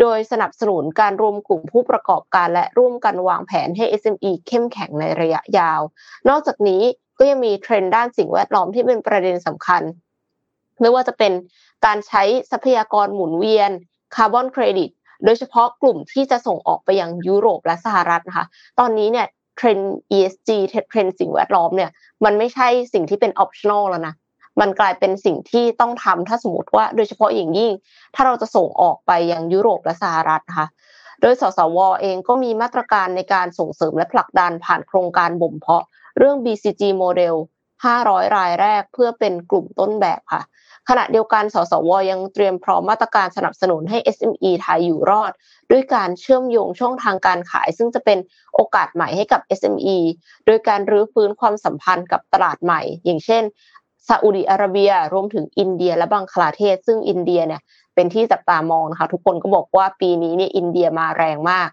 [0.00, 5.80] โดยสนับสนุนการรวมกลุ่มผู้ประกอบการและร่วมกันวางแผนให้ SME เข้มแข็งในระยะยาว
[6.28, 6.82] นอกจากนี้
[7.18, 9.82] ก็ยังมีเทรนด์ด้านสิ่งแวดล้อมที่เป็นประเด็นสำคัญ
[10.80, 11.32] ไม่ว่าจะเป็น
[11.86, 13.70] การใช้ทรัพยากรหมุนเวียน
[14.14, 14.90] คาร์บอนเครดิต
[15.24, 18.46] โดยเฉพาะกลุ่มที่จะส่งออกไปยังยุโรปและสหรัฐนะคะ
[18.78, 19.26] ตอนนี้เนี่ย
[19.56, 21.90] เทรนด์ ESG เทรนด์สิ่งแวดล้อมเนี่ย
[22.24, 24.14] มันไม่ใช่สิ่งที่เป็น optional แล้วนะ
[24.60, 27.72] มันกลายเป็นสิ่งที่ต้องทำถ้าสมมติว่าโดยเฉพาะอย่างยิ่ง
[28.14, 30.66] ถ้าเราจะส่งออกไปยังยุโรปและสหรัฐนะคะ
[31.20, 35.84] โดยสสวเองก็มีมาตรการในการส่งเสริมและผลักดันผ่านโครงการบ่มเพาะ
[36.18, 37.34] เรื่อง BCG โมเดล
[37.84, 40.42] 500 รายแรกเพื่อเป็นกลุ่มต้นแบบค่ะ
[40.88, 45.32] ขณะเดียวกัน สสวยังเตรียมพร้อมมาตรการสนับสนุนให้ SME ไทยอยู่รอด
[45.70, 48.18] ด้วยการเชื่อมโยงช่องทางการขาย ซึ่งจะเป็น
[48.54, 49.98] โอกาสใหม่ให้กับ SME
[50.46, 53.42] โดยการรื้อฟื้นความสัมพันธ์กับตลาดใหม่ อย่างเช่น
[54.08, 57.60] ซาอุดิอาระเบีย รวมถึงอินเดีย และบังคลาเทศ ซึ่งอินเดียเนี่ย
[57.94, 61.68] เป็นที่จับตามองนะคะทุกคนก็บอกว่าปีนี้เนี่ยอินเดียมาแรงมาก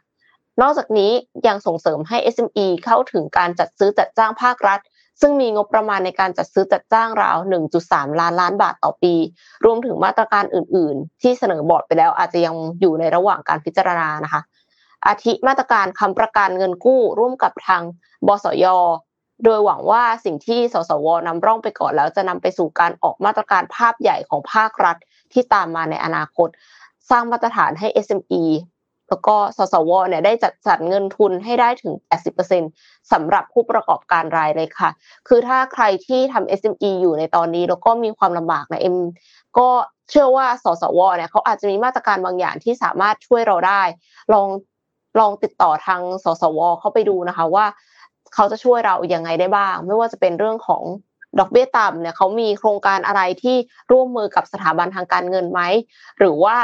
[0.61, 1.11] นอกจากนี้
[1.47, 4.79] ยังส่งเสริมให้ SME เข้าถึงการจัดซื้อจัดจ้างภาครัฐ
[5.21, 7.37] ซึ่งมีงบประมาณในการจัดซื้อจัดจ้างราว
[7.79, 9.13] 1.3 ล้านล้านบาทต่อปี
[9.65, 14.41] รวมถึงมาตรการอื่น ๆ ที่เสนอบอร์ดไปแล้วอาจจะยังอยู่ในระหว่างการพิจารณานะคะ
[15.07, 17.81] อาทิมาตรการค้ำประกันเงินกู้ร่วมกับทาง
[18.27, 18.65] บสย
[19.43, 24.97] โดยหวังว่าสิ่งที่สสวนำร่องไปก่อนแล้วจะนำไปสู่การออกมาตรการภาพใหญ่ของภาครัฐ
[25.33, 26.49] ที่ตามมาในอนาคต
[27.09, 28.43] สร้างมาตรฐานให้ SME
[29.09, 31.93] แล้วก็สสวเนี่ยได้จัดสรรเงินทุนให้ได้ถึง
[32.53, 34.89] 80%สำหรับผู้ประกอบการรายเลยค่ะ
[35.27, 38.95] คือถ้าใครที่ทำ SME อยู่ในตอนนี้แล้วก็มีความลำบากนะเอ็ม
[39.57, 39.67] ก็
[40.09, 43.81] เชื่อว่าสสวเนี่ยเขาอาจจะมีมาตรการบางอย่างที่สามารถช่วยเราได้
[44.33, 44.47] ลอง
[45.19, 47.65] ลองติดต่อทางสสวเข้าไปดูนะคะว่า
[48.35, 50.83] เขาจะช่วยเราอย่างไงได้บ้าง ไม่ว่าจะเป็นเรื่องของ
[51.39, 53.55] ดอกเบี้ยต่ำเนี่ยเขามีโครงการอะไรที่
[53.91, 55.61] ร่วมมือกับสถาบันทางการเงินไหม
[56.19, 56.57] หรือว่า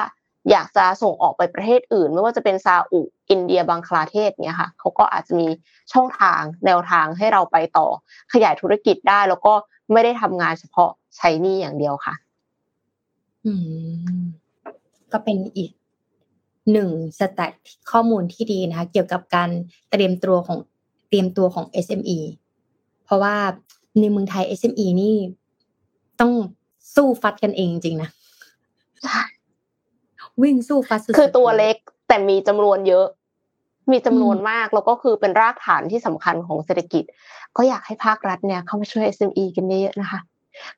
[0.51, 5.47] อยากจะส่งออกไปประเทศอื่น ไม่ว่าจะเป็นซาอุอินเดียบังคลาเทศเนี่ยค่ะเขาก็อาจจะมี
[5.93, 7.87] ช่องทางแนวทางให้เราไปต่อ
[8.33, 9.53] ขยายธุรกิจได้ แล้วก็
[9.91, 12.15] ไม่ได้ทำงานเฉพาะใช้นี่อย่างเดียวค่ะ
[13.45, 13.53] อื
[14.19, 14.23] ม
[15.11, 15.71] ก็เป็นอีก
[16.71, 17.53] หนึ่งสแตท
[17.91, 19.49] ข้อมูลที่ดีนะคะ เกี่ยวกับการ
[19.91, 20.59] เตรียมตัวของ
[21.11, 22.19] เตรียมตัวของ SME
[23.05, 23.35] เพราะว่า
[23.99, 25.15] ในเมืองไทย SME นี่
[26.21, 26.33] ต้อง
[26.95, 28.09] สู้ฟัดกันเองจริงนะ
[30.43, 31.75] วิ่งสู้ฟัดสุดคือตัวเล็ก
[32.07, 33.07] แต่มีจำนวนเยอะ
[33.91, 37.03] มีจำนวนมากแล้วก็คือเป็นรากฐานที่สำคัญของเศรษฐกิจ
[37.57, 40.19] ก็อยากให้ภาครัฐเนี่ยเข้ามาช่วย SME กันเยอะนะคะ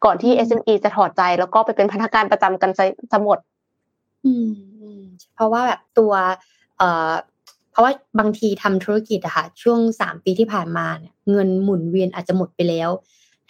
[0.03, 2.71] ก่อนที่ SME จะถอดใจแล้วก็ไปเป็นพนักงานประจำกัน
[3.11, 3.39] จะหมด
[4.25, 4.49] อืม
[5.35, 6.13] เพราะว่าแบบตัว
[7.73, 12.89] เพราะว่าบางทีทำธุรกิจอะค่ะช่วงสามปีที่ผ่านมาเนี่ยเงินหมุนเวียนอาจจะหมดไปแล้ว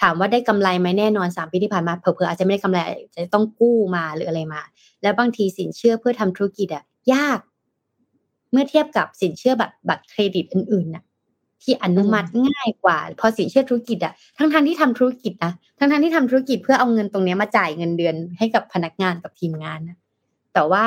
[0.02, 2.80] ถามว่าได้กำไรไหมแน่นอนสามปีที่ผ่านมาเผลอๆอาจจะไม่ได้กำไร
[3.16, 4.62] จะต้องกู้มาหรืออะไรมา
[5.02, 7.40] แล้วบางทีสินเชื่อเพื่อทำธุรกิจอะยาก
[8.52, 11.04] เมื่อเทียบกับสินเชื่อแบบบัตรเครดิตอื่นๆน่ะ
[11.64, 19.98] ที่อนุมัติง่ายกว่า พอสินเชื่อธุรกิจอะทั้งทที่ทำธุรกิจนะทั้งทที่ทำธุรกิจเพื่อเอาเงินตรงนี้มาจ่ายเงินเดือนให้กับพนักงานกับทีมงานนะ
[20.54, 20.86] แต่ว่า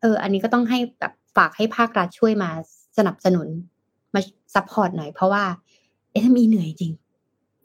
[0.00, 2.50] เออ อันนี้ก็ต้องให้แบบ ฝากให้ภาครัฐช่วยมา
[2.98, 3.48] สนับสนุน
[4.14, 4.20] มา
[4.54, 5.44] support หน่อยเพราะว่า
[6.12, 6.92] SME เหนื่อยจริง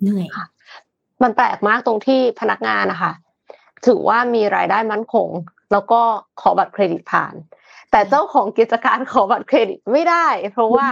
[0.02, 0.46] เหนื่อยค่ะ
[1.24, 3.12] มันแปลกมากตรงที่พนักงานนะคะ
[3.88, 5.30] ถือว่ามีรายได้มั่นคง
[5.72, 6.02] แล้วก็
[6.42, 7.34] ขอบัตรเครดิตผ่าน
[7.92, 10.88] แต่เจ้าของกิจการขอบัตรเครดิตไม่ได้ เพราะว่า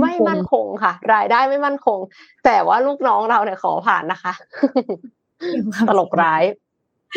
[0.00, 1.98] ไม่มั่นคงค่ะ รายได้ไม่มั่นคง
[2.44, 4.32] แต่ว่าลูกน้องเราเนี่ยขอผ่านนะคะ
[5.88, 6.42] ตลกร้าย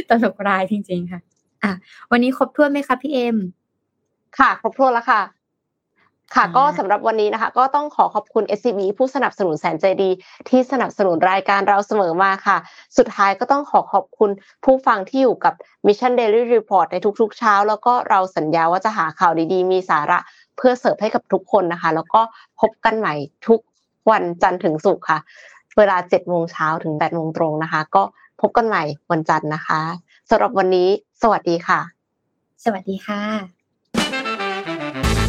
[0.10, 1.22] ตลกร้ายจริง ๆ ค่ะ
[1.64, 1.72] อะ
[2.12, 3.38] วันนี้ครบถ้วนไหมคะพี่เอ็ม
[4.40, 5.22] ค่ะครบถ้วนแล้วค่ะ
[6.36, 10.10] ค่ะก็สำหรับวันนี้นะคะ ก็ต้องขอขอบคุณ SCB ผู้สนับสนุนแสนใจดี
[10.50, 12.58] ที่สนับสนุนรายการเราเสมอมาค่ะ
[12.98, 14.30] สุดท้ายก็ต้องขอขอบคุณ
[14.64, 15.54] ผู้ฟังที่อยู่กับ
[15.86, 20.20] Mission Daily Report ในทุกๆเช้า แล้วก็เราสัญญาว่าจะหาข่าวดีๆ มีสาระ
[20.58, 22.22] เพื่อเสิร์ฟให้กับทุกคนนะคะ แล้วก็
[22.60, 23.14] พบกันใหม่
[23.48, 23.60] ทุก
[24.12, 25.20] วันจันทร์ถึงศุกร์ค่ะ
[25.78, 28.04] เวลา7โมงเช้าถึง8โมงตรงนะคะ ก็
[28.42, 29.82] พบกันใหม่วันจันทร์นะคะ
[30.30, 30.90] สำหรับวันนี้
[31.22, 31.80] สวัสดีค่ะ
[32.64, 33.63] สวัสดีค่ะ